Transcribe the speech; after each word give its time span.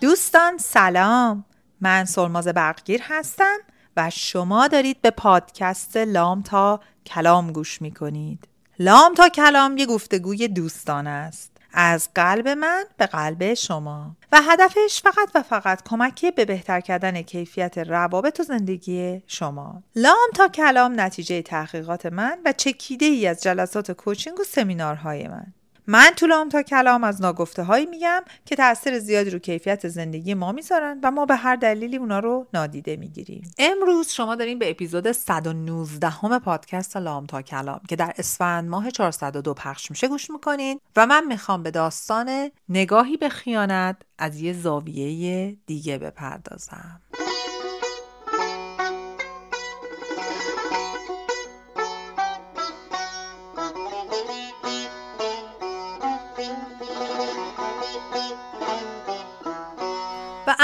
دوستان 0.00 0.58
سلام. 0.58 1.44
من 1.80 2.04
سلماز 2.04 2.48
برقگیر 2.48 3.00
هستم 3.04 3.56
و 3.96 4.10
شما 4.10 4.68
دارید 4.68 5.02
به 5.02 5.10
پادکست 5.10 5.96
لام 5.96 6.42
تا 6.42 6.80
کلام 7.06 7.52
گوش 7.52 7.82
می 7.82 7.90
کنید 7.90 8.48
لام 8.78 9.14
تا 9.14 9.28
کلام 9.28 9.76
یه 9.76 9.86
گفتگوی 9.86 10.48
دوستان 10.48 11.06
است. 11.06 11.52
از 11.72 12.08
قلب 12.14 12.48
من 12.48 12.84
به 12.96 13.06
قلب 13.06 13.54
شما. 13.54 14.16
و 14.32 14.40
هدفش 14.42 15.02
فقط 15.02 15.30
و 15.34 15.42
فقط 15.42 15.82
کمکی 15.82 16.30
به 16.30 16.44
بهتر 16.44 16.80
کردن 16.80 17.22
کیفیت 17.22 17.78
روابط 17.78 18.40
و 18.40 18.42
زندگی 18.42 19.22
شما. 19.26 19.82
لام 19.96 20.28
تا 20.34 20.48
کلام 20.48 21.00
نتیجه 21.00 21.42
تحقیقات 21.42 22.06
من 22.06 22.38
و 22.44 22.52
چکیده 22.52 23.06
ای 23.06 23.26
از 23.26 23.42
جلسات 23.42 23.92
کوچینگ 23.92 24.40
و 24.40 24.44
سمینارهای 24.44 25.28
من. 25.28 25.52
من 25.88 26.10
طولام 26.16 26.48
تا 26.48 26.62
کلام 26.62 27.04
از 27.04 27.20
ناگفته 27.20 27.62
هایی 27.62 27.86
میگم 27.86 28.22
که 28.44 28.56
تاثیر 28.56 28.98
زیادی 28.98 29.30
رو 29.30 29.38
کیفیت 29.38 29.88
زندگی 29.88 30.34
ما 30.34 30.52
می‌ذارن 30.52 31.00
و 31.02 31.10
ما 31.10 31.26
به 31.26 31.36
هر 31.36 31.56
دلیلی 31.56 31.96
اونا 31.96 32.18
رو 32.18 32.46
نادیده 32.54 32.96
می‌گیریم. 32.96 33.50
امروز 33.58 34.08
شما 34.08 34.34
دارین 34.34 34.58
به 34.58 34.70
اپیزود 34.70 35.12
119 35.12 36.08
همه 36.08 36.38
پادکست 36.38 36.96
لام 36.96 37.26
تا 37.26 37.42
کلام 37.42 37.80
که 37.88 37.96
در 37.96 38.12
اسفند 38.18 38.68
ماه 38.68 38.90
402 38.90 39.54
پخش 39.54 39.90
میشه 39.90 40.08
گوش 40.08 40.30
می‌کنین 40.30 40.80
و 40.96 41.06
من 41.06 41.26
می‌خوام 41.26 41.62
به 41.62 41.70
داستان 41.70 42.50
نگاهی 42.68 43.16
به 43.16 43.28
خیانت 43.28 43.96
از 44.18 44.40
یه 44.40 44.52
زاویه 44.52 45.56
دیگه 45.66 45.98
بپردازم. 45.98 47.00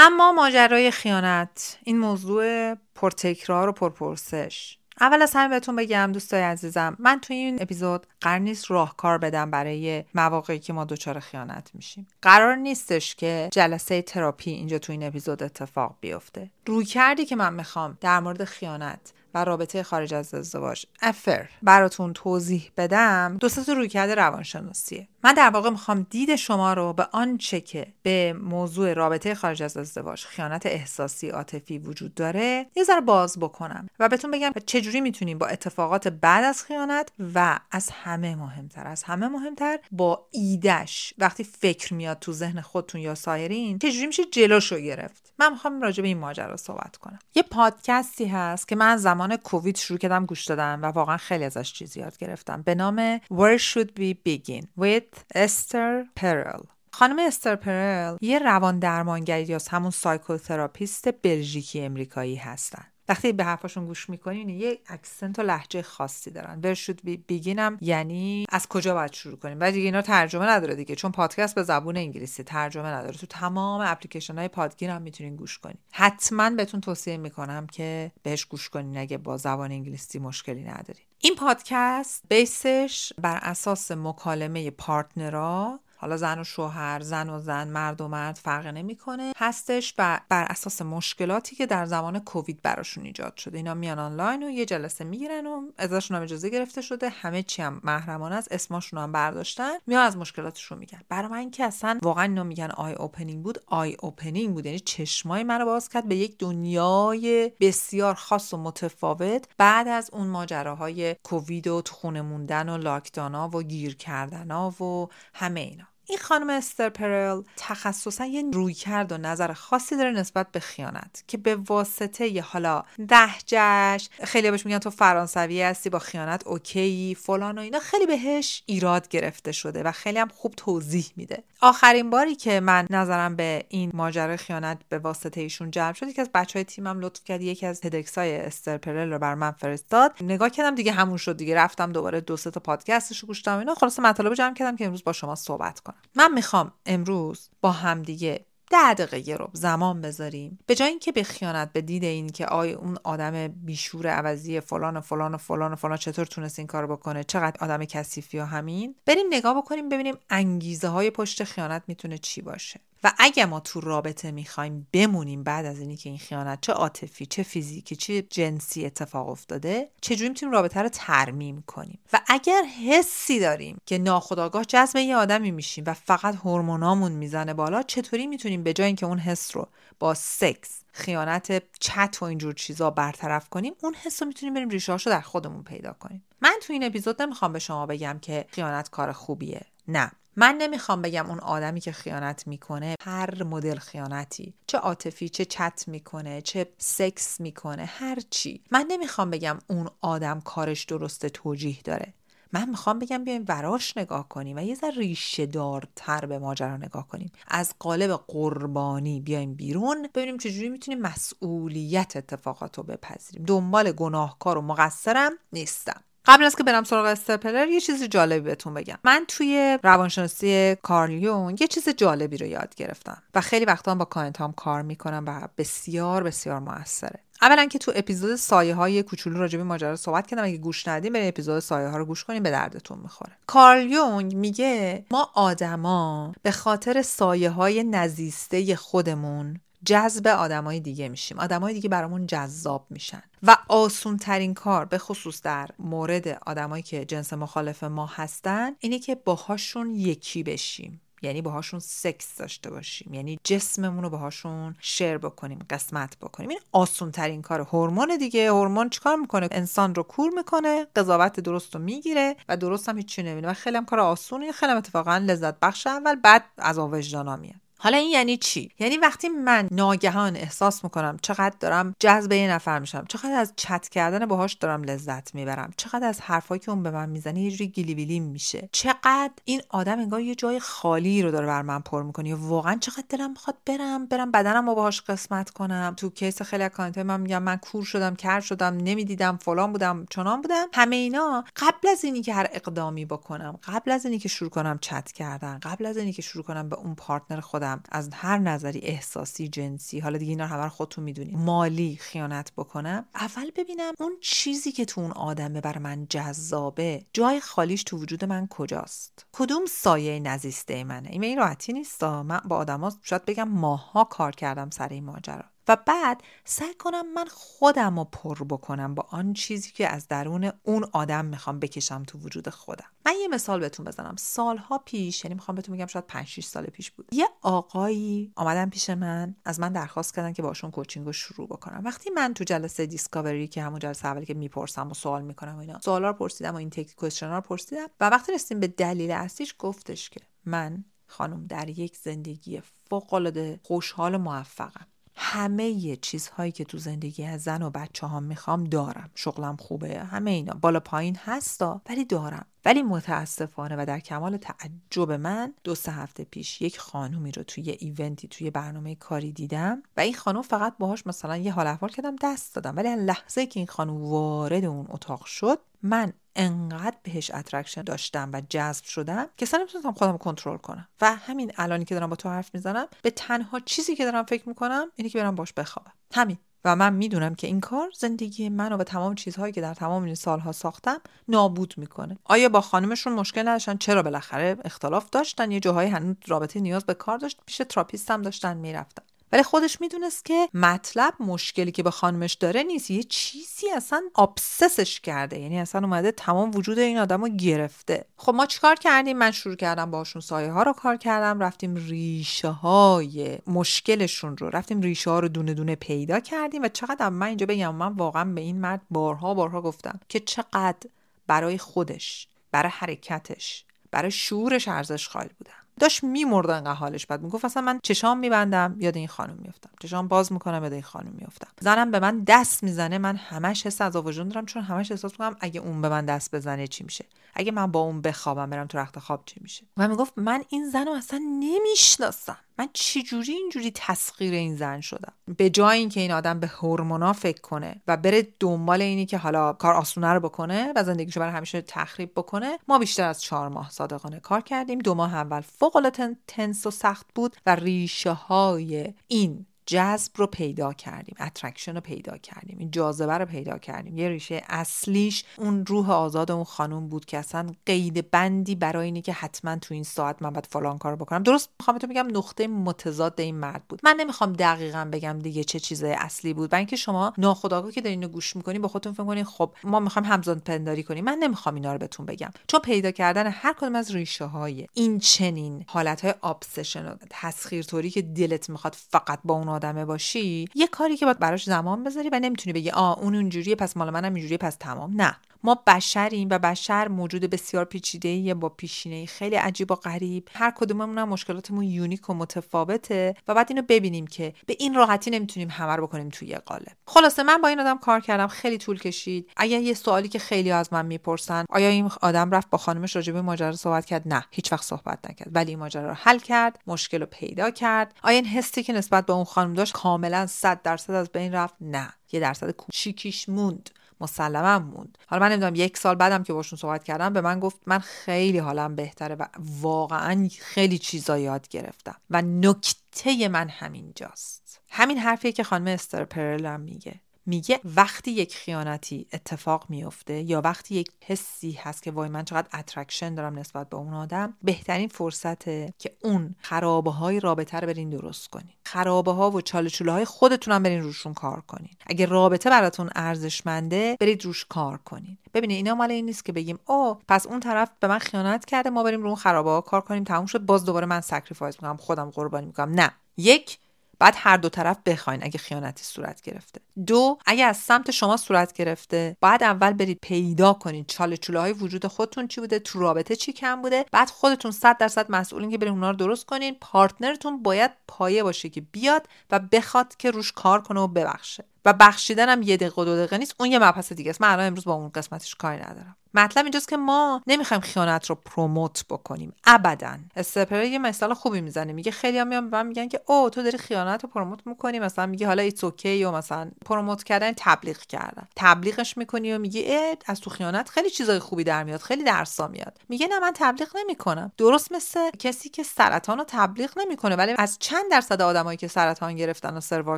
اما 0.05 0.31
ماجرای 0.31 0.91
خیانت 0.91 1.77
این 1.83 1.99
موضوع 1.99 2.75
پرتکرار 2.95 3.69
و 3.69 3.71
پرپرسش. 3.71 4.77
اول 5.01 5.21
از 5.21 5.31
همه 5.35 5.49
بهتون 5.49 5.75
بگم 5.75 6.11
دوستای 6.13 6.41
عزیزم 6.41 6.95
من 6.99 7.19
توی 7.19 7.35
این 7.35 7.61
اپیزود 7.61 8.07
قرار 8.21 8.39
نیست 8.39 8.71
راهکار 8.71 9.17
بدم 9.17 9.51
برای 9.51 10.03
مواقعی 10.15 10.59
که 10.59 10.73
ما 10.73 10.85
دچار 10.85 11.19
خیانت 11.19 11.71
میشیم. 11.73 12.07
قرار 12.21 12.55
نیستش 12.55 13.15
که 13.15 13.49
جلسه 13.51 14.01
تراپی 14.01 14.51
اینجا 14.51 14.77
تو 14.77 14.91
این 14.91 15.03
اپیزود 15.03 15.43
اتفاق 15.43 15.95
بیفته. 16.01 16.49
روی 16.65 16.85
کردی 16.85 17.25
که 17.25 17.35
من 17.35 17.53
می‌خوام 17.53 17.97
در 18.01 18.19
مورد 18.19 18.43
خیانت 18.43 19.13
و 19.33 19.43
رابطه 19.43 19.83
خارج 19.83 20.13
از 20.13 20.33
ازدواج. 20.33 20.85
افر 21.01 21.49
براتون 21.63 22.13
توضیح 22.13 22.71
بدم. 22.77 23.37
دو 23.39 23.49
سه 23.49 23.73
رویکرد 23.73 24.09
روانشناسیه. 24.09 25.07
من 25.23 25.33
در 25.33 25.49
واقع 25.49 25.69
می‌خوام 25.69 26.07
دید 26.09 26.35
شما 26.35 26.73
رو 26.73 26.93
به 26.93 27.07
آنچه 27.11 27.61
که 27.61 27.87
به 28.03 28.33
موضوع 28.33 28.93
رابطه 28.93 29.35
خارج 29.35 29.63
از 29.63 29.77
ازدواج 29.77 30.23
خیانت 30.23 30.65
احساسی 30.65 31.29
عاطفی 31.29 31.77
وجود 31.79 32.13
داره 32.13 32.65
یه 32.75 32.83
ذره 32.83 33.01
باز 33.01 33.39
بکنم 33.39 33.87
و 33.99 34.09
بهتون 34.09 34.31
بگم 34.31 34.51
چجوری 34.65 35.01
می‌تونیم 35.01 35.37
با 35.37 35.47
اتفاقات 35.47 36.07
بعد 36.07 36.43
از 36.43 36.63
خیانت 36.63 37.09
و 37.35 37.59
از 37.71 37.89
همه 37.89 38.35
مهمتر 38.35 38.87
از 38.87 39.03
همه 39.03 39.27
مهمتر 39.27 39.79
با 39.91 40.27
ایدش 40.31 41.13
وقتی 41.17 41.43
فکر 41.43 41.93
میاد 41.93 42.19
تو 42.19 42.31
ذهن 42.33 42.61
خودتون 42.61 43.01
یا 43.01 43.15
سایرین 43.15 43.79
چجوری 43.79 44.07
میشه 44.07 44.23
جلوشو 44.25 44.79
گرفت؟ 44.79 45.32
من 45.39 45.51
می‌خوام 45.51 45.81
راجع 45.81 46.01
به 46.01 46.07
این 46.07 46.17
ماجرا 46.17 46.57
صحبت 46.57 46.97
کنم. 46.97 47.19
یه 47.35 47.43
پادکستی 47.43 48.25
هست 48.25 48.67
که 48.67 48.75
من 48.75 48.97
زمان 48.97 49.37
کووید 49.37 49.77
شروع 49.77 49.99
کردم 49.99 50.25
گوش 50.25 50.45
دادم 50.45 50.79
و 50.81 50.85
واقعا 50.85 51.17
خیلی 51.17 51.43
ازش 51.43 51.73
چیزی 51.73 51.99
یاد 51.99 52.17
گرفتم. 52.17 52.61
به 52.61 52.75
نام 52.75 53.17
Where 53.17 53.59
Should 53.59 53.89
We 53.99 54.15
Begin 54.29 54.65
with 54.79 55.19
استر 55.35 56.05
پرل 56.15 56.61
خانم 56.91 57.19
استر 57.19 57.55
پرل 57.55 58.17
یه 58.21 58.39
روان 58.39 58.79
درمانگری 58.79 59.43
یا 59.43 59.57
همون 59.71 59.91
psychotherapist 59.91 61.11
بلژیکی 61.21 61.81
امریکایی 61.81 62.35
هستن. 62.35 62.85
وقتی 63.09 63.33
به 63.33 63.43
حرفاشون 63.43 63.85
گوش 63.85 64.09
می‌کنین 64.09 64.49
یه 64.49 64.79
accent 64.87 65.39
و 65.39 65.41
لهجه 65.41 65.81
خاصی 65.81 66.31
دارن. 66.31 66.59
Where 66.63 66.80
Should 66.80 67.01
Begin 67.27 67.63
هم 67.63 67.77
یعنی 67.81 68.45
از 68.49 68.67
کجا 68.67 68.93
باید 68.93 69.13
شروع 69.13 69.37
کنیم؟ 69.37 69.57
و 69.59 69.71
دیگه 69.71 69.85
اینا 69.85 70.01
ترجمه 70.01 70.45
نداره 70.45 70.75
دیگه 70.75 70.95
چون 70.95 71.11
پادکست 71.11 71.55
به 71.55 71.63
زبون 71.63 71.97
انگلیسی 71.97 72.43
ترجمه 72.43 72.87
نداره. 72.87 73.17
تو 73.17 73.27
تمام 73.27 73.81
اپلیکیشن 73.85 74.37
های 74.37 74.47
پادگیر 74.47 74.89
هم 74.89 75.01
می‌تونین 75.01 75.35
گوش 75.35 75.59
کنین 75.59 75.77
حتما 75.91 76.49
بهتون 76.49 76.81
توصیه 76.81 77.17
می‌کنم 77.17 77.67
که 77.67 78.11
بهش 78.23 78.45
گوش 78.45 78.69
کنین 78.69 78.97
اگه 78.97 79.17
با 79.17 79.37
زبان 79.37 79.71
انگلیسی 79.71 80.19
مشکلی 80.19 80.63
ندارین. 80.63 81.03
این 81.19 81.35
پادکست 81.35 82.23
base 82.29 82.85
ش 82.85 83.13
بر 83.17 83.39
اساس 83.41 83.91
مکالمه 83.91 84.71
partner 84.71 85.66
ها 85.66 85.79
حالا 86.03 86.17
زن 86.17 86.39
و 86.39 86.43
شوهر 86.43 86.99
زن 86.99 87.29
و 87.29 87.39
زن 87.39 87.67
مرد 87.67 88.01
و 88.01 88.07
مرد 88.07 88.35
فرق 88.35 88.67
نمی‌کنه. 88.67 89.33
هستش 89.37 89.93
بر, 89.93 90.21
بر 90.29 90.43
اساس 90.43 90.81
مشکلاتی 90.81 91.55
که 91.55 91.65
در 91.65 91.85
زمان 91.85 92.19
کووید 92.19 92.61
براشون 92.61 93.05
ایجاد 93.05 93.37
شده. 93.37 93.57
اینا 93.57 93.73
میان 93.73 93.99
آنلاین 93.99 94.43
و 94.43 94.49
یه 94.49 94.65
جلسه 94.65 95.03
می‌گیرن 95.03 95.47
و 95.47 95.61
ازشون 95.77 96.17
هم 96.17 96.23
اجازه 96.23 96.49
گرفته 96.49 96.81
شده. 96.81 97.09
همه 97.09 97.43
چی 97.43 97.61
هم 97.61 97.81
محرمانه 97.83 98.35
است. 98.35 98.51
اسمشون 98.51 98.99
هم 98.99 99.11
برداشتن. 99.11 99.71
میان 99.87 100.03
از 100.03 100.17
مشکلاتشون 100.17 100.77
میگن. 100.77 101.01
برای 101.09 101.27
من 101.27 101.51
که 101.51 101.63
اصلا 101.63 101.99
واقعا 102.01 102.23
اینا 102.23 102.43
میگن 102.43 102.71
eye-opening 102.71 103.43
بود 103.43 103.63
eye-opening 103.67 104.53
بود. 104.53 104.65
یعنی 104.65 104.79
چشمای 104.79 105.43
منو 105.43 105.65
باز 105.65 105.89
کرد 105.89 106.07
به 106.07 106.15
یک 106.15 106.37
دنیای 106.37 107.51
بسیار 107.59 108.13
خاص 108.13 108.53
و 108.53 108.57
متفاوت. 108.57 109.47
بعد 109.57 109.87
از 109.87 110.09
اون 110.13 110.27
ماجراهای 110.27 111.15
کووید 111.23 111.67
و 111.67 111.81
خونه 111.89 112.21
موندن 112.21 112.69
و 112.69 112.77
lockdown 112.77 113.41
ا 113.41 113.49
و 113.49 113.63
گیر 113.63 113.95
کردنا 113.95 114.83
و 114.83 115.09
همه 115.33 115.59
اینا. 115.59 115.92
این 116.09 116.17
خانم 116.17 116.49
استر 116.49 116.89
پرل 116.89 117.41
تخصصا 117.57 118.25
یه 118.25 118.43
رویکرد 118.53 119.11
و 119.11 119.17
نظر 119.17 119.53
خاصی 119.53 119.97
داره 119.97 120.11
نسبت 120.11 120.51
به 120.51 120.59
خیانت 120.59 121.23
که 121.27 121.37
به 121.37 121.55
واسطه 121.55 122.27
یه 122.27 122.41
حالا 122.41 122.83
لهجش 123.07 124.09
خیلی 124.23 124.51
بهش 124.51 124.65
میگن 124.65 124.79
تو 124.79 124.89
فرانسوی 124.89 125.61
هستی 125.61 125.89
با 125.89 125.99
خیانت 125.99 126.47
OK 126.47 127.17
فلان 127.19 127.57
و 127.57 127.61
اینا 127.61 127.79
خیلی 127.79 128.05
بهش 128.05 128.63
ایراد 128.65 129.07
گرفته 129.07 129.51
شده 129.51 129.83
و 129.83 129.91
خیلی 129.91 130.19
هم 130.19 130.27
خوب 130.27 130.53
توضیح 130.57 131.05
میده. 131.15 131.43
آخرین 131.61 132.09
باری 132.09 132.35
که 132.35 132.59
من 132.59 132.87
نظرم 132.89 133.35
به 133.35 133.65
این 133.69 133.91
ماجرای 133.93 134.37
خیانت 134.37 134.77
به 134.89 134.99
واسطه 134.99 135.41
ایشون 135.41 135.71
جلب 135.71 135.95
شد 135.95 136.07
یکی 136.07 136.21
از 136.21 136.29
بچه 136.33 136.59
های 136.59 136.63
تیمم 136.63 136.99
لطف 136.99 137.23
کرد 137.23 137.41
یکی 137.41 137.65
از 137.65 137.81
TEDx 137.81 138.17
های 138.17 138.37
استر 138.37 138.77
پرل 138.77 139.13
رو 139.13 139.19
برا 139.19 139.35
من 139.35 139.51
فرستاد. 139.51 140.13
نگاه 140.21 140.49
کردم 140.49 140.75
دیگه 140.75 140.91
همون 140.91 141.17
شد 141.17 141.37
دیگه. 141.37 141.55
رفتم 141.55 141.91
دوباره 141.91 142.21
دو 142.21 142.37
سه 142.37 142.51
تا 142.51 142.59
پادکستش 142.59 143.19
رو 143.19 143.27
گوش 143.27 143.41
دادم 143.41 143.59
اینا. 143.59 143.75
خلاصه 143.75 143.99
مطالب 143.99 144.33
جمع 144.33 144.53
کردم 144.53 144.75
که 144.75 144.85
امروز 144.85 145.03
با 145.03 145.13
شما 145.13 145.35
صحبت 145.35 145.79
کنم. 145.79 145.92
من 146.15 146.33
می‌خوام 146.33 146.71
امروز 146.85 147.49
با 147.61 147.71
همدیگه 147.71 148.45
ده 148.71 148.93
دقیقه 148.93 149.29
یه 149.29 149.37
رو 149.37 149.49
زمان 149.53 150.01
بذاریم. 150.01 150.59
به 150.65 150.75
جای 150.75 150.89
اینکه 150.89 151.11
به 151.11 151.23
خیانت 151.23 151.73
به 151.73 151.81
دید 151.81 152.03
این 152.03 152.29
که 152.29 152.45
آی 152.45 152.73
اون 152.73 152.97
آدم 153.03 153.47
بیشور 153.47 154.07
عوضی 154.07 154.59
فلان 154.59 154.97
و 154.97 155.01
فلان 155.01 155.33
و 155.33 155.37
فلان 155.37 155.73
و 155.73 155.75
فلان 155.75 155.97
چطور 155.97 156.25
تونست 156.25 156.59
این 156.59 156.67
کار 156.67 156.87
بکنه 156.87 157.23
چقدر 157.23 157.63
آدم 157.63 157.85
کثیفی 157.85 158.39
و 158.39 158.45
همین 158.45 158.95
بریم 159.05 159.25
نگاه 159.29 159.57
بکنیم 159.57 159.89
ببینیم 159.89 160.17
انگیزه 160.29 160.87
های 160.87 161.11
پشت 161.11 161.43
خیانت 161.43 161.83
می‌تونه 161.87 162.17
چی 162.17 162.41
باشه. 162.41 162.79
و 163.03 163.11
اگه 163.17 163.45
ما 163.45 163.59
تو 163.59 163.81
رابطه 163.81 164.31
می‌خوایم 164.31 164.87
بمونیم 164.93 165.43
بعد 165.43 165.65
از 165.65 165.79
اینی 165.79 165.97
که 165.97 166.09
این 166.09 166.19
خیانت 166.19 166.61
چه 166.61 166.73
عاطفی 166.73 167.25
چه 167.25 167.43
فیزیکی 167.43 167.95
چه 167.95 168.21
جنسی 168.21 168.85
اتفاق 168.85 169.29
افتاده 169.29 169.89
چجوری 170.01 170.29
می‌تونیم 170.29 170.53
رابطه 170.53 170.81
رو 170.81 170.89
ترمیم 170.89 171.63
کنیم؟ 171.67 171.99
و 172.13 172.21
اگر 172.27 172.63
حسی 172.63 173.39
داریم 173.39 173.77
که 173.85 173.97
ناخداگاه 173.97 174.65
جذب 174.65 174.95
یه 174.95 175.15
آدمی 175.15 175.51
میشیم 175.51 175.83
و 175.87 175.93
فقط 175.93 176.35
هورمونامون 176.35 177.11
می‌زنه 177.11 177.53
بالا 177.53 177.83
چطوری 177.83 178.27
می‌تونیم 178.27 178.63
به 178.63 178.73
جای 178.73 178.87
اینکه 178.87 179.05
اون 179.05 179.19
حس 179.19 179.55
رو 179.55 179.67
با 179.99 180.13
سکس 180.13 180.83
خیانت 180.93 181.63
چت 181.79 182.17
و 182.21 182.25
اینجور 182.25 182.53
چیزا 182.53 182.89
برطرف 182.89 183.49
کنیم 183.49 183.73
اون 183.83 183.95
حس 184.03 184.21
رو 184.21 184.27
می‌تونیم 184.27 184.53
بریم 184.53 184.69
رو 184.69 184.97
در 185.05 185.21
خودمون 185.21 185.63
پیدا 185.63 185.93
کنیم؟ 185.93 186.25
من 186.41 186.53
تو 186.61 186.73
این 186.73 186.83
اپیزود 186.83 187.21
نمی‌خوام 187.21 187.53
به 187.53 187.59
شما 187.59 187.85
بگم 187.85 188.19
که 188.21 188.45
خیانت 188.49 188.89
کار 188.89 189.11
خوبیه. 189.11 189.61
نه. 189.87 190.11
من 190.35 190.55
نمی‌خوام 190.55 191.01
بگم 191.01 191.29
اون 191.29 191.39
آدمی 191.39 191.79
که 191.79 191.91
خیانت 191.91 192.47
می‌کنه 192.47 192.95
هر 193.01 193.43
مدل 193.43 193.79
خیانتی. 193.79 194.53
چه 194.67 194.77
عاطفی 194.77 195.29
چه 195.29 195.45
چت 195.45 195.83
می‌کنه 195.87 196.41
چه 196.41 196.69
سکس 196.77 197.39
می‌کنه 197.41 197.85
هر 197.85 198.19
چی. 198.29 198.61
من 198.71 198.85
نمی‌خوام 198.89 199.29
بگم 199.29 199.59
اون 199.67 199.89
آدم 200.01 200.41
کارش 200.41 200.85
درسته 200.85 201.29
توجیه 201.29 201.77
داره. 201.83 202.13
من 202.53 202.69
می‌خوام 202.69 202.99
بگم 202.99 203.23
بیایم 203.23 203.45
وراش 203.47 203.97
نگاه 203.97 204.29
کنیم 204.29 204.57
و 204.57 204.59
یه 204.59 204.75
ذره 204.75 204.95
ریشه 204.95 205.45
دارتر 205.45 206.25
به 206.25 206.39
ماجرا 206.39 206.77
نگاه 206.77 207.07
کنیم. 207.07 207.31
از 207.47 207.73
قالب 207.79 208.11
قربانی 208.27 209.19
بیایم 209.19 209.53
بیرون 209.53 210.07
ببینیم 210.13 210.37
چجوری 210.37 210.69
می‌تونیم 210.69 211.01
مسئولیت 211.01 212.15
اتفاقات 212.15 212.77
رو 212.77 212.83
بپذیریم. 212.83 213.45
دنبال 213.45 213.91
گناهکار 213.91 214.57
و 214.57 214.61
مقصرم 214.61 215.31
نیستم. 215.53 216.01
قبل 216.25 216.43
از 216.43 216.55
که 216.55 216.63
برم 216.63 216.83
سراغ 216.83 217.05
استرپلر 217.05 217.67
یه 217.67 217.79
چیز 217.79 218.03
جالبی 218.03 218.39
بهتون 218.39 218.73
بگم. 218.73 218.97
من 219.03 219.25
توی 219.27 219.79
روانشناسی 219.83 220.75
کارل 220.81 221.19
یونگ 221.19 221.57
یه 221.59 221.67
چیز 221.67 221.89
جالبی 221.89 222.37
رو 222.37 222.45
یاد 222.45 222.75
گرفتم 222.75 223.21
و 223.35 223.41
خیلی 223.41 223.65
وقتا 223.65 223.95
با 223.95 224.05
client 224.05 224.41
هام 224.41 224.51
کار 224.51 224.81
می‌کنم 224.81 225.23
و 225.27 225.47
بسیار 225.57 226.23
بسیار 226.23 226.59
موثره. 226.59 227.19
اولا 227.41 227.65
که 227.65 227.79
تو 227.79 227.91
اپیزود 227.95 228.35
سایه 228.35 228.75
های 228.75 229.03
کوچولو 229.03 229.39
راجع 229.39 229.57
به 229.57 229.63
ماجرا 229.63 229.95
صحبت 229.95 230.27
کردم. 230.27 230.43
اگه 230.43 230.57
گوش 230.57 230.87
ندادین 230.87 231.13
برید 231.13 231.27
اپیزود 231.27 231.59
سایه 231.59 231.87
ها 231.87 231.97
رو 231.97 232.05
گوش 232.05 232.23
کنین 232.23 232.43
به 232.43 232.51
دردتون 232.51 232.99
می‌خوره. 233.03 233.31
کارل 233.47 233.91
یونگ 233.91 234.35
میگه 234.35 235.05
ما 235.11 235.29
آدما 235.33 236.33
به 236.41 236.51
خاطر 236.51 237.01
سایه 237.01 237.49
های 237.49 237.83
نزیسته 237.83 238.75
خودمون 238.75 239.59
جذب 239.85 240.27
آدمای 240.27 240.79
دیگه 240.79 241.09
میشیم. 241.09 241.39
آدمای 241.39 241.73
دیگه 241.73 241.89
برامون 241.89 242.27
جذاب 242.27 242.87
میشن. 242.89 243.23
و 243.43 243.57
آسون 243.67 244.17
ترین 244.17 244.53
کار 244.53 244.85
به 244.85 244.97
خصوص 244.97 245.41
در 245.41 245.69
مورد 245.79 246.27
آدمایی 246.27 246.83
که 246.83 247.05
جنس 247.05 247.33
مخالف 247.33 247.83
ما 247.83 248.05
هستن 248.05 248.71
اینه 248.79 248.99
که 248.99 249.15
باهاشون 249.15 249.95
یکی 249.95 250.43
بشیم. 250.43 251.01
یعنی 251.21 251.41
باهاشون 251.41 251.79
سکس 251.79 252.37
داشته 252.37 252.69
باشیم. 252.69 253.13
یعنی 253.13 253.39
جسممون 253.43 254.03
رو 254.03 254.09
باهاشون 254.09 254.75
share 254.79 255.17
بکنیم 255.17 255.59
قسمت 255.69 256.17
بکنیم. 256.21 256.49
این 256.49 256.59
آسون 256.71 257.11
ترین 257.11 257.41
کار 257.41 257.61
هورمون 257.61 258.17
دیگه. 258.17 258.51
هورمون 258.51 258.89
چیکار 258.89 259.15
می‌کنه؟ 259.15 259.47
انسان 259.51 259.95
رو 259.95 260.03
کور 260.03 260.31
می‌کنه 260.35 260.87
قضاوت 260.95 261.39
درست 261.39 261.75
رو 261.75 261.81
می‌گیره 261.81 262.35
و 262.49 262.57
درست 262.57 262.89
هم 262.89 262.97
هیچی 262.97 263.23
نمیده 263.23 263.47
و 263.47 263.53
خیلی 263.53 263.77
هم 263.77 263.85
کار 263.85 263.99
آسونی 263.99 264.51
خیلی 264.51 264.71
هم 264.71 264.77
اتفاقا 264.77 265.17
لذت 265.17 265.59
بخش 265.59 265.87
اول 265.87 266.15
بعد 266.15 266.43
از 266.57 266.79
وجدانا 266.79 267.35
میاد 267.35 267.62
حالا 267.83 267.97
این 267.97 268.09
یعنی 268.11 268.37
چی؟ 268.37 268.71
یعنی 268.79 268.97
وقتی 268.97 269.29
من 269.29 269.67
ناگهان 269.71 270.35
احساس 270.35 270.83
می‌کنم 270.83 271.17
چقدر 271.21 271.55
دارم 271.59 271.95
جذب 271.99 272.31
یه 272.31 272.51
نفر 272.51 272.79
میشم 272.79 273.05
چقدر 273.09 273.33
از 273.33 273.53
چت 273.55 273.89
کردن 273.89 274.25
باهاش 274.25 274.53
دارم 274.53 274.83
لذت 274.83 275.35
می‌برم 275.35 275.73
چقدر 275.77 276.07
از 276.07 276.21
حرفایی 276.21 276.59
که 276.59 276.71
اون 276.71 276.83
به 276.83 276.91
من 276.91 277.09
می‌زنه 277.09 277.41
یه 277.41 277.51
جوری 277.51 277.67
گیلی 277.67 278.19
میشه 278.19 278.69
چقدر 278.71 279.31
این 279.45 279.61
آدم 279.69 279.99
انگار 279.99 280.21
یه 280.21 280.35
جای 280.35 280.59
خالی 280.59 281.21
رو 281.21 281.31
داره 281.31 281.47
بر 281.47 281.61
من 281.61 281.79
پر 281.79 282.03
می‌کنه 282.03 282.29
یا 282.29 282.37
واقعا 282.39 282.77
چقدر 282.81 283.03
دلم 283.09 283.29
می‌خواد 283.29 283.57
برم 283.65 284.05
برم 284.05 284.31
بدنم 284.31 284.69
رو 284.69 284.75
باهاش 284.75 285.01
قسمت 285.01 285.49
کنم. 285.49 285.93
تو 285.97 286.09
case 286.09 286.41
خیلی 286.41 286.69
کانت 286.69 286.97
من 286.97 287.21
میگم 287.21 287.43
من 287.43 287.55
کور 287.55 287.83
شدم 287.83 288.15
کر 288.15 288.39
شدم 288.39 288.77
نمی‌دیدم 288.77 289.37
فلان 289.37 289.71
بودم 289.71 290.05
چنان 290.09 290.41
بودم. 290.41 290.67
همه 290.73 290.95
اینا 290.95 291.43
قبل 291.55 291.87
از 291.87 292.03
اینی 292.03 292.21
که 292.21 292.33
هر 292.33 292.47
اقدامی 292.53 293.05
بکنم 293.05 293.59
قبل 293.63 293.91
از 293.91 294.05
اینی 294.05 294.19
که 294.19 294.29
شروع 294.29 294.49
کنم 294.49 294.79
چت 294.81 295.11
کردن 295.11 295.59
قبل 295.63 295.85
از 295.85 295.97
اینی 295.97 296.13
که 296.13 296.21
شروع 296.21 296.43
کنم 296.43 296.69
به 296.69 296.75
اون 296.75 296.95
partner 296.95 297.39
خودم 297.39 297.72
از 297.91 298.09
هر 298.13 298.37
نظری 298.37 298.79
احساسی 298.79 299.47
جنسی 299.47 299.99
حالا 299.99 300.17
دیگه 300.17 300.29
اینا 300.29 300.47
همه 300.47 300.69
خودتون 300.69 301.03
می‌دونید 301.03 301.37
مالی 301.37 301.97
خیانت 302.01 302.51
بکنم 302.57 303.05
اول 303.15 303.51
ببینم 303.55 303.93
اون 303.99 304.17
چیزی 304.21 304.71
که 304.71 304.85
تو 304.85 305.01
اون 305.01 305.11
آدمه 305.11 305.61
بر 305.61 305.77
من 305.77 306.07
جذابه 306.09 307.05
جای 307.13 307.39
خالیش 307.39 307.83
تو 307.83 307.97
وجود 307.97 308.25
من 308.25 308.47
کجاست؟ 308.47 309.25
کدوم 309.31 309.65
سایه 309.65 310.19
نزیسته 310.19 310.83
منه؟ 310.83 311.09
این 311.09 311.37
راحتی 311.37 311.73
نیست. 311.73 312.03
من 312.03 312.41
با 312.45 312.55
آدما 312.55 312.91
شاید 313.01 313.25
بگم 313.25 313.49
ماها 313.49 314.03
کار 314.03 314.31
کردم 314.31 314.69
سر 314.69 314.89
این 314.89 315.03
ماجرا. 315.03 315.52
و 315.67 315.77
بعد 315.85 316.21
سعی 316.45 316.73
کنم 316.73 317.13
من 317.13 317.25
خودم 317.25 317.99
رو 317.99 318.03
پر 318.03 318.43
بکنم 318.43 318.95
با 318.95 319.05
آن 319.09 319.33
چیزی 319.33 319.71
که 319.71 319.87
از 319.87 320.07
درون 320.07 320.51
اون 320.63 320.85
آدم 320.91 321.25
می‌خوام 321.25 321.59
بکشم 321.59 322.03
تو 322.03 322.17
وجود 322.17 322.49
خودم. 322.49 322.85
من 323.05 323.13
یه 323.21 323.27
مثال 323.27 323.59
بهتون 323.59 323.85
بزنم. 323.85 324.15
سالها 324.17 324.77
پیش 324.77 325.25
یعنی 325.25 325.35
می‌خوام 325.35 325.55
بهتون 325.55 325.75
بگم 325.75 325.85
شاید 325.85 326.07
5 326.07 326.27
6 326.27 326.45
سال 326.45 326.65
پیش 326.65 326.91
بود. 326.91 327.09
یه 327.11 327.27
آقایی 327.41 328.31
آمدن 328.35 328.69
پیش 328.69 328.89
من 328.89 329.35
از 329.45 329.59
من 329.59 329.73
درخواست 329.73 330.15
کردن 330.15 330.33
که 330.33 330.41
باشون 330.41 330.71
کوچینگ 330.71 331.05
رو 331.05 331.11
شروع 331.11 331.47
بکنم. 331.47 331.81
وقتی 331.85 332.09
من 332.09 332.33
تو 332.33 332.43
جلسه 332.43 332.85
دیسکاوری 332.85 333.47
که 333.47 333.63
همون 333.63 333.79
جلسه 333.79 334.07
اولی 334.07 334.25
که 334.25 334.33
می‌پرسم 334.33 334.91
و 334.91 334.93
سوال 334.93 335.21
می‌کنم 335.21 335.55
و 335.55 335.59
اینا 335.59 335.79
سوالا 335.79 336.07
رو 336.07 336.13
پرسیدم 336.13 336.53
و 336.53 336.57
این 336.57 336.69
تک 336.69 336.95
کوشن 336.95 337.29
رو 337.29 337.41
پرسیدم 337.41 337.87
و 337.99 338.09
وقتی 338.09 338.31
رسیدیم 338.31 338.59
به 338.59 338.67
دلیل 338.67 339.11
اصلیش 339.11 339.55
گفتش 339.59 340.09
که 340.09 340.21
من 340.45 340.85
خانم 341.07 341.47
در 341.47 341.69
یک 341.69 341.97
زندگی 341.97 342.61
فوق 342.89 343.13
العاده 343.13 343.59
خوشحال 343.63 344.15
و 344.15 344.17
موفقم. 344.17 344.87
همه 345.15 345.95
چیزهایی 345.95 346.51
که 346.51 346.65
تو 346.65 346.77
زندگی 346.77 347.25
از 347.25 347.43
زن 347.43 347.61
و 347.61 347.69
بچه 347.69 348.07
ها 348.07 348.19
می‌خوام 348.19 348.63
دارم. 348.63 349.09
شغلم 349.15 349.55
خوبه 349.55 349.99
همه 349.99 350.31
اینا. 350.31 350.53
بالا 350.61 350.79
پایین 350.79 351.17
هستا 351.19 351.81
ولی 351.89 352.05
دارم. 352.05 352.45
ولی 352.65 352.81
متاسفانه 352.81 353.75
و 353.75 353.85
در 353.85 353.99
کمال 353.99 354.37
تعجب 354.37 355.11
من 355.11 355.53
دو 355.63 355.75
سه 355.75 355.91
هفته 355.91 356.23
پیش 356.23 356.61
یک 356.61 356.79
خانومی 356.79 357.31
رو 357.31 357.43
توی 357.43 357.69
event 357.69 358.17
ی 358.17 358.27
توی 358.27 358.49
برنامه 358.49 358.95
کاری 358.95 359.31
دیدم 359.31 359.83
و 359.97 360.01
این 360.01 360.13
خانم 360.13 360.41
فقط 360.41 360.77
باهاش 360.77 361.07
مثلا 361.07 361.37
یه 361.37 361.53
حال 361.53 361.67
احوال 361.67 361.91
کردم 361.91 362.15
دست 362.21 362.55
دادم. 362.55 362.77
ولی 362.77 362.95
لحظه 362.95 363.45
که 363.45 363.59
این 363.59 363.67
خانم 363.67 364.01
وارد 364.01 364.65
اون 364.65 364.85
اتاق 364.89 365.25
شد 365.25 365.59
من 365.81 366.13
انقدر 366.35 366.97
بهش 367.03 367.31
attraction 367.31 367.81
داشتم 367.81 368.29
و 368.33 368.41
جذب 368.49 368.85
شدم 368.85 369.25
که 369.37 369.45
اصلا 369.45 369.59
نمی‌تونستم 369.59 369.91
خودم 369.91 370.17
کنترل 370.17 370.57
کنم. 370.57 370.87
و 371.01 371.15
همین 371.15 371.51
الانی 371.57 371.85
که 371.85 371.95
دارم 371.95 372.09
با 372.09 372.15
تو 372.15 372.29
حرف 372.29 372.49
می‌زنم 372.53 372.87
به 373.01 373.09
تنها 373.09 373.59
چیزی 373.59 373.95
که 373.95 374.03
دارم 374.05 374.23
فکر 374.23 374.49
می‌کنم 374.49 374.87
اینه 374.95 375.09
که 375.09 375.19
برم 375.19 375.35
باش 375.35 375.53
بخوابم. 375.53 375.91
همین. 376.13 376.37
و 376.65 376.75
من 376.75 376.93
می‌دونم 376.93 377.35
که 377.35 377.47
این 377.47 377.59
کار 377.59 377.91
زندگی 377.97 378.49
من 378.49 378.73
و 378.73 378.83
تمام 378.83 379.15
چیزهایی 379.15 379.53
که 379.53 379.61
در 379.61 379.73
تمام 379.73 380.03
این 380.03 380.15
سالها 380.15 380.51
ساختم 380.51 381.01
نابود 381.27 381.73
می‌کنه. 381.77 382.17
آیا 382.25 382.49
با 382.49 382.61
خانمشون 382.61 383.13
مشکل 383.13 383.41
نداشتن؟ 383.41 383.77
چرا 383.77 384.03
بالاخره 384.03 384.57
اختلاف 384.65 385.09
داشتن؟ 385.09 385.51
یه 385.51 385.59
جاهایی 385.59 385.89
هنوز 385.89 386.15
رابطه 386.27 386.59
نیاز 386.59 386.85
به 386.85 386.93
کار 386.93 387.17
داشت. 387.17 387.39
پیش 387.45 387.61
therapist 387.69 388.11
هم 388.11 388.21
داشتن 388.21 388.57
می‌رفتن. 388.57 389.03
ولی 389.33 389.43
خودش 389.43 389.81
می‌دونست 389.81 390.25
که 390.25 390.49
مطلب 390.53 391.13
مشکلی 391.19 391.71
که 391.71 391.83
به 391.83 391.91
خانمش 391.91 392.33
داره 392.33 392.63
نیست. 392.63 392.91
یه 392.91 393.03
چیزی 393.03 393.69
اصلا 393.75 394.01
obsess 394.13 394.77
ش 394.77 394.99
کرده. 394.99 395.39
یعنی 395.39 395.59
اصلا 395.59 395.81
اومده 395.81 396.11
تمام 396.11 396.51
وجود 396.55 396.79
این 396.79 396.97
آدم 396.97 397.21
رو 397.21 397.29
گرفته. 397.29 398.05
خب 398.17 398.33
ما 398.33 398.45
چیکار 398.45 398.75
کردیم؟ 398.75 399.17
من 399.17 399.31
شروع 399.31 399.55
کردم 399.55 399.91
باشون 399.91 400.21
سایه 400.21 400.51
ها 400.51 400.63
رو 400.63 400.73
کار 400.73 400.97
کردم. 400.97 401.39
رفتیم 401.39 401.75
ریشه 401.75 402.47
های 402.47 403.37
مشکلشون 403.47 404.37
رو. 404.37 404.49
رفتیم 404.49 404.81
ریشه 404.81 405.09
ها 405.09 405.19
رو 405.19 405.27
دونه 405.27 405.53
دونه 405.53 405.75
پیدا 405.75 406.19
کردیم 406.19 406.63
و 406.63 406.67
چقدر 406.67 407.09
من 407.09 407.27
اینجا 407.27 407.45
بگم 407.45 407.75
من 407.75 407.93
واقعا 407.93 408.25
به 408.25 408.41
این 408.41 408.61
مرد 408.61 408.81
بارها 408.89 409.33
بارها 409.33 409.61
گفتم 409.61 409.99
که 410.09 410.19
چقدر 410.19 410.89
برای 411.27 411.57
خودش 411.57 412.27
برای 412.51 412.71
حرکتش 412.71 413.65
برای 413.91 414.11
شعورش 414.11 414.67
ارزش 414.67 415.07
قائل 415.07 415.29
بودم. 415.37 415.62
داشت 415.79 416.03
میمرد 416.03 416.49
انقدر 416.49 416.73
حالش 416.73 417.05
بد. 417.05 417.21
می‌گفت 417.21 417.45
اصلا 417.45 417.63
من 417.63 417.79
چشام 417.83 418.19
میبندم 418.19 418.75
یاد 418.79 418.97
این 418.97 419.07
خانم 419.07 419.37
میفتم 419.41 419.69
چشام 419.79 420.07
باز 420.07 420.31
می‌کنم 420.33 420.63
یاد 420.63 420.73
این 420.73 420.81
خانم 420.81 421.11
میفتم 421.17 421.47
زنم 421.59 421.91
به 421.91 421.99
من 421.99 422.23
دست 422.27 422.63
می‌زنه 422.63 422.97
من 422.97 423.15
همش 423.15 423.65
حس 423.65 423.81
از 423.81 423.95
وجود 423.95 424.29
دارم 424.29 424.45
چون 424.45 424.63
همش 424.63 424.91
احساس 424.91 425.11
می‌کنم 425.11 425.35
اگه 425.39 425.59
اون 425.59 425.81
به 425.81 425.89
من 425.89 426.05
دست 426.05 426.35
بزنه 426.35 426.67
چی 426.67 426.83
میشه؟ 426.83 427.05
اگه 427.33 427.51
من 427.51 427.71
با 427.71 427.79
اون 427.79 428.01
بخوابم 428.01 428.49
برم 428.49 428.67
تو 428.67 428.77
رخت 428.77 428.99
خواب 428.99 429.23
چی 429.25 429.39
میشه؟ 429.41 429.65
و 429.77 429.87
می‌گفت 429.87 430.13
من 430.17 430.43
این 430.49 430.69
زن 430.69 430.85
رو 430.85 430.93
اصلا 430.93 431.19
نمی‌شناسم. 431.39 432.37
من 432.57 432.69
چجوری 432.73 433.33
اینجوری 433.33 433.71
تسخیر 433.75 434.33
این 434.33 434.55
زن 434.55 434.81
شدم؟ 434.81 435.13
به 435.37 435.49
جای 435.49 435.79
اینکه 435.79 435.99
این 435.99 436.11
آدم 436.11 436.39
به 436.39 436.47
هورمونا 436.47 437.13
فکر 437.13 437.41
کنه 437.41 437.81
و 437.87 437.97
بره 437.97 438.27
دنبال 438.39 438.81
اینی 438.81 439.05
که 439.05 439.17
حالا 439.17 439.53
کار 439.53 439.73
آسونه 439.73 440.13
رو 440.13 440.19
بکنه 440.19 440.73
و 440.75 440.83
زندگیشو 440.83 441.19
برای 441.19 441.33
همیشه 441.33 441.61
تخریب 441.61 442.11
بکنه 442.15 442.59
ما 442.67 442.79
بیشتر 442.79 443.09
از 443.09 443.21
چهار 443.21 443.49
ماه 443.49 443.69
صادقانه 443.69 444.19
کار 444.19 444.41
کردیم. 444.41 444.79
دو 444.79 444.93
ماه 444.93 445.15
اول 445.15 445.41
فوق 445.41 445.91
tense 446.27 446.67
و 446.67 446.71
سخت 446.71 447.07
بود 447.15 447.35
و 447.45 447.55
ریشه 447.55 448.11
های 448.11 448.93
این 449.07 449.45
جذب 449.65 450.11
رو 450.15 450.27
پیدا 450.27 450.73
کردیم 450.73 451.15
attraction 451.19 451.75
رو 451.75 451.81
پیدا 451.81 452.17
کردیم 452.17 452.57
این 452.59 452.71
جاذبه 452.71 453.17
رو 453.17 453.25
پیدا 453.25 453.57
کردیم. 453.57 453.97
یه 453.97 454.09
ریشه 454.09 454.43
اصلیش 454.49 455.23
اون 455.37 455.65
روح 455.65 455.91
آزاد 455.91 456.31
اون 456.31 456.43
خانوم 456.43 456.87
بود 456.87 457.05
که 457.05 457.17
اصلا 457.17 457.47
قید 457.65 458.11
بندی 458.11 458.55
برای 458.55 458.85
اینه 458.85 459.01
که 459.01 459.13
حتما 459.13 459.55
تو 459.55 459.73
این 459.73 459.83
ساعت 459.83 460.21
من 460.21 460.29
باید 460.29 460.45
فلان 460.45 460.77
کار 460.77 460.95
بکنم. 460.95 461.23
درست 461.23 461.49
می‌خوام 461.59 461.77
تو 461.77 461.87
میگم 461.87 462.07
نقطه 462.11 462.47
متضاد 462.47 463.21
این 463.21 463.35
مرد 463.35 463.63
بود. 463.69 463.79
من 463.83 463.95
نمی‌خوام 463.99 464.33
دقیقا 464.33 464.89
بگم 464.91 465.19
دیگه 465.19 465.43
چه 465.43 465.59
چیز 465.59 465.83
اصلی 465.83 466.33
بود. 466.33 466.53
و 466.53 466.55
اینکه 466.55 466.75
شما 466.75 467.13
ناخودآگاه 467.17 467.71
که 467.71 467.81
دارین 467.81 468.01
گوش 468.07 468.35
می‌کنین 468.35 468.61
با 468.61 468.67
خودتون 468.67 468.93
فکر 468.93 469.03
کنین 469.03 469.23
خب 469.23 469.53
ما 469.63 469.79
می‌خوایم 469.79 470.05
همزاد 470.05 470.37
پنداری 470.37 470.83
کنیم. 470.83 471.03
من 471.03 471.17
نمی‌خوام 471.17 471.55
اینا 471.55 471.73
رو 471.73 471.79
بهتون 471.79 472.05
بگم. 472.05 472.31
چون 472.47 472.59
پیدا 472.59 472.91
کردن 472.91 473.27
هر 473.27 473.53
کدوم 473.53 473.75
از 473.75 473.91
ریشه 473.95 474.25
های 474.25 474.67
این 474.73 474.99
چنین 474.99 475.65
حالت 475.67 476.01
های 476.01 476.13
obsession 476.23 476.85
و 476.85 476.95
تسخیر 477.09 477.63
طوری 477.63 477.89
که 477.89 478.01
دلت 478.01 478.49
می‌خواد 478.49 478.75
فقط 478.89 479.19
با 479.23 479.33
اون 479.33 479.49
آدمه 479.53 479.85
باشی 479.85 480.45
یه 480.55 480.67
کاری 480.67 480.97
که 480.97 481.05
باید 481.05 481.19
براش 481.19 481.43
زمان 481.43 481.83
بذاری 481.83 482.09
و 482.09 482.19
نمی‌تونی 482.19 482.53
بگی 482.53 482.69
آ 482.71 482.93
اون 482.93 483.15
اونجوریه 483.15 483.55
پس 483.55 483.77
مال 483.77 483.89
منم 483.89 484.13
اینجوریه 484.13 484.37
پس 484.37 484.55
تمام. 484.55 485.01
نه. 485.01 485.15
ما 485.43 485.63
بشریم 485.67 486.27
و 486.31 486.39
بشر 486.39 486.87
موجود 486.87 487.21
بسیار 487.21 487.65
پیچیده 487.65 488.33
با 488.33 488.49
پیشینه 488.49 489.05
خیلی 489.05 489.35
عجیب 489.35 489.71
و 489.71 489.75
غریب. 489.75 490.27
هر 490.33 490.53
کدوممون 490.55 490.97
هم 490.97 491.09
مشکلاتمون 491.09 491.63
یونیک 491.63 492.09
و 492.09 492.13
متفاوته 492.13 493.15
و 493.27 493.33
بعد 493.33 493.47
اینو 493.49 493.61
ببینیم 493.69 494.07
که 494.07 494.33
به 494.45 494.55
این 494.59 494.73
راحتی 494.73 495.11
نمی‌تونیم 495.11 495.49
همه 495.49 495.75
رو 495.75 495.87
بکنیم 495.87 496.09
توی 496.09 496.27
یه 496.27 496.37
قالب 496.37 496.71
خلاصه 496.87 497.23
من 497.23 497.41
با 497.41 497.47
این 497.47 497.59
آدم 497.59 497.77
کار 497.77 497.99
کردم 497.99 498.27
خیلی 498.27 498.57
طول 498.57 498.79
کشید. 498.79 499.29
اگر 499.37 499.59
یه 499.59 499.73
سوالی 499.73 500.09
که 500.09 500.19
خیلی 500.19 500.51
از 500.51 500.73
من 500.73 500.85
می‌پرسن 500.85 501.45
آیا 501.49 501.69
این 501.69 501.91
آدم 502.01 502.31
رفت 502.31 502.49
با 502.49 502.57
خانمش 502.57 502.95
راجع 502.95 503.13
به 503.13 503.21
ماجرا 503.21 503.51
صحبت 503.51 503.85
کرد؟ 503.85 504.07
نه 504.07 504.25
هیچ 504.31 504.51
وقت 504.51 504.65
صحبت 504.65 505.09
نکرد. 505.09 505.29
ولی 505.31 505.49
این 505.49 505.59
ماجرا 505.59 505.87
رو 505.89 505.93
حل 505.93 506.19
کرد 506.19 506.59
مشکل 506.67 506.99
رو 506.99 507.05
پیدا 507.05 507.49
کرد. 507.49 507.93
آیا 508.03 508.15
این 508.15 508.25
حسی 508.25 508.63
که 508.63 508.73
نسبت 508.73 509.05
به 509.05 509.13
اون 509.13 509.23
خانم 509.23 509.53
داشت 509.53 509.73
کاملا 509.73 510.27
100 510.27 510.61
درصد 510.61 510.93
از 510.93 511.09
بین 511.09 511.33
رفت؟ 511.33 511.55
نه 511.61 511.93
یه 512.11 512.19
درصد 512.19 512.51
کوچیکیش 512.51 513.29
موند. 513.29 513.69
مسلما 514.03 514.59
موند. 514.59 514.97
حالا 515.07 515.21
من 515.21 515.31
نمی‌دونم 515.31 515.55
یک 515.55 515.77
سال 515.77 515.95
بعدم 515.95 516.23
که 516.23 516.33
باشون 516.33 516.59
صحبت 516.59 516.83
کردم 516.83 517.13
به 517.13 517.21
من 517.21 517.39
گفت 517.39 517.57
من 517.65 517.79
خیلی 517.79 518.37
حالم 518.37 518.75
بهتره 518.75 519.15
و 519.15 519.25
واقعا 519.61 520.29
خیلی 520.41 520.77
چیزا 520.77 521.17
یاد 521.17 521.47
گرفتم 521.47 521.95
و 522.09 522.21
نکته 522.21 523.27
من 523.27 523.49
همینجاست. 523.49 524.61
همین 524.69 524.97
حرفیه 524.97 525.31
که 525.31 525.43
خانم 525.43 525.67
استر 525.67 526.05
پرل 526.05 526.45
هم 526.45 526.61
میگه. 526.61 526.99
میگه 527.25 527.59
وقتی 527.65 528.11
یک 528.11 528.35
خیانتی 528.35 529.07
اتفاق 529.13 529.65
میفته 529.69 530.21
یا 530.21 530.41
وقتی 530.41 530.75
یک 530.75 530.91
حسی 531.05 531.51
هست 531.51 531.83
که 531.83 531.91
وای 531.91 532.09
من 532.09 532.25
چقدر 532.25 532.47
attraction 532.53 533.15
دارم 533.15 533.39
نسبت 533.39 533.69
به 533.69 533.77
اون 533.77 533.93
آدم 533.93 534.33
بهترین 534.41 534.87
فرصته 534.87 535.73
که 535.79 535.95
اون 536.03 536.35
خرابه 536.39 536.91
های 536.91 537.19
رابطه 537.19 537.59
رو 537.59 537.67
برین 537.67 537.89
درست 537.89 538.29
کنین. 538.29 538.53
خرابه 538.65 539.11
ها 539.11 539.31
و 539.31 539.41
چاله 539.41 539.69
چوله 539.69 539.91
های 539.91 540.05
خودتون 540.05 540.53
هم 540.53 540.63
برین 540.63 540.81
روشون 540.81 541.13
کار 541.13 541.41
کنین. 541.41 541.75
اگه 541.87 542.05
رابطه 542.05 542.49
براتون 542.49 542.89
ارزشمنده 542.95 543.97
برید 543.99 544.25
روش 544.25 544.45
کار 544.45 544.77
کنین. 544.77 545.17
ببینید 545.33 545.57
اینا 545.57 545.75
مال 545.75 545.91
این 545.91 546.05
نیست 546.05 546.25
که 546.25 546.31
بگیم 546.31 546.59
او 546.65 546.97
پس 547.07 547.27
اون 547.27 547.39
طرف 547.39 547.69
به 547.79 547.87
من 547.87 547.99
خیانت 547.99 548.45
کرده 548.45 548.69
ما 548.69 548.83
بریم 548.83 549.01
رو 549.01 549.07
اون 549.07 549.15
خرابه 549.15 549.49
ها 549.49 549.61
کار 549.61 549.81
کنیم 549.81 550.03
تموم 550.03 550.25
شد 550.25 550.45
باز 550.45 550.65
دوباره 550.65 550.85
من 550.85 551.01
sacrifice 551.01 551.55
می‌کنم 551.55 551.77
خودم 551.77 552.09
قربانی 552.09 552.45
می‌کنم. 552.45 552.73
نه. 552.73 552.91
یک 553.17 553.57
باید 554.03 554.15
هر 554.17 554.37
دو 554.37 554.49
طرف 554.49 554.77
بخواین 554.85 555.23
اگه 555.23 555.37
خیانتی 555.37 555.83
صورت 555.83 556.21
گرفته. 556.21 556.61
دو 556.87 557.17
اگه 557.25 557.45
از 557.45 557.57
سمت 557.57 557.91
شما 557.91 558.17
صورت 558.17 558.53
گرفته 558.53 559.17
بعد 559.21 559.43
اول 559.43 559.73
برید 559.73 559.99
پیدا 560.01 560.53
کنید 560.53 560.87
چاله 560.87 561.17
چوله 561.17 561.39
های 561.39 561.53
وجود 561.53 561.87
خودتون 561.87 562.27
چی 562.27 562.41
بوده 562.41 562.59
تو 562.59 562.79
رابطه 562.79 563.15
چی 563.15 563.33
کم 563.33 563.61
بوده. 563.61 563.85
بعد 563.91 564.09
خودتون 564.09 564.51
100 564.51 564.77
درصد 564.77 565.11
مسئولین 565.11 565.51
که 565.51 565.57
برید 565.57 565.73
اونا 565.73 565.91
رو 565.91 565.95
درست 565.95 566.25
کنین. 566.25 566.55
partner 566.61 567.18
تون 567.18 567.43
باید 567.43 567.71
پایه 567.87 568.23
باشه 568.23 568.49
که 568.49 568.61
بیاد 568.61 569.07
و 569.31 569.39
بخواد 569.39 569.95
که 569.95 570.11
روش 570.11 570.31
کار 570.31 570.61
کنه 570.61 570.79
و 570.79 570.87
ببخشه. 570.87 571.45
و 571.65 571.73
بخشیدن 571.73 572.29
هم 572.29 572.41
یه 572.41 572.57
دقیقه 572.57 572.85
دو 572.85 572.95
دقیقه 572.95 573.17
نیست 573.17 573.35
اون 573.39 573.51
یه 573.51 573.59
مبحث 573.59 573.93
دیگه 573.93 574.09
است. 574.09 574.21
من 574.21 574.31
الان 574.31 574.45
امروز 574.45 574.65
با 574.65 574.73
اون 574.73 574.89
قسمتش 574.89 575.35
کاری 575.35 575.57
ندارم. 575.61 575.95
مطلب 576.15 576.45
اینجاست 576.45 576.67
که 576.67 576.77
ما 576.77 577.21
نمی‌خوایم 577.27 577.61
خیانت 577.61 578.05
رو 578.05 578.15
promote 578.15 578.85
بکنیم. 578.89 579.33
ابدا. 579.45 579.97
استر 580.15 580.39
پرل 580.39 580.63
یه 580.63 580.79
مثال 580.79 581.13
خوبی 581.13 581.41
می‌زنه. 581.41 581.73
میگه 581.73 581.91
خیلی 581.91 582.17
هم 582.17 582.27
میان 582.27 582.43
من 582.43 582.67
میگن 582.67 582.87
که 582.87 583.01
او 583.05 583.29
تو 583.29 583.43
داری 583.43 583.57
خیانت 583.57 584.03
رو 584.03 584.09
promote 584.09 584.39
می‌کنی؟ 584.45 584.79
مثلا 584.79 585.05
میگه 585.05 585.27
حالا 585.27 585.43
it's 585.43 585.63
OK 585.63 586.03
و 586.03 586.11
مثلا 586.11 586.51
promote 586.65 587.03
کردن 587.03 587.31
تبلیغ 587.37 587.77
کردن. 587.77 588.27
تبلیغش 588.35 588.97
می‌کنی 588.97 589.33
و 589.33 589.37
میگه 589.39 589.97
از 590.05 590.19
تو 590.19 590.29
خیانت 590.29 590.69
خیلی 590.69 590.89
چیزای 590.89 591.19
خوبی 591.19 591.43
در 591.43 591.63
میاد 591.63 591.81
خیلی 591.81 592.03
درسا 592.03 592.47
میاد. 592.47 592.77
میگه 592.89 593.07
نه 593.07 593.19
من 593.19 593.31
تبلیغ 593.35 593.69
نمی‌کنم. 593.75 594.31
درست 594.37 594.71
مثل 594.71 595.09
کسی 595.19 595.49
که 595.49 595.63
سرطان 595.63 596.17
رو 596.17 596.23
تبلیغ 596.27 596.71
نمی‌کنه 596.77 597.15
ولی 597.15 597.33
از 597.37 597.57
چند 597.59 597.91
درصد 597.91 598.21
آدمایی 598.21 598.57
که 598.57 598.67
سرطان 598.67 599.15
گرفتن 599.15 599.57
و 599.57 599.59
سروایو 599.59 599.97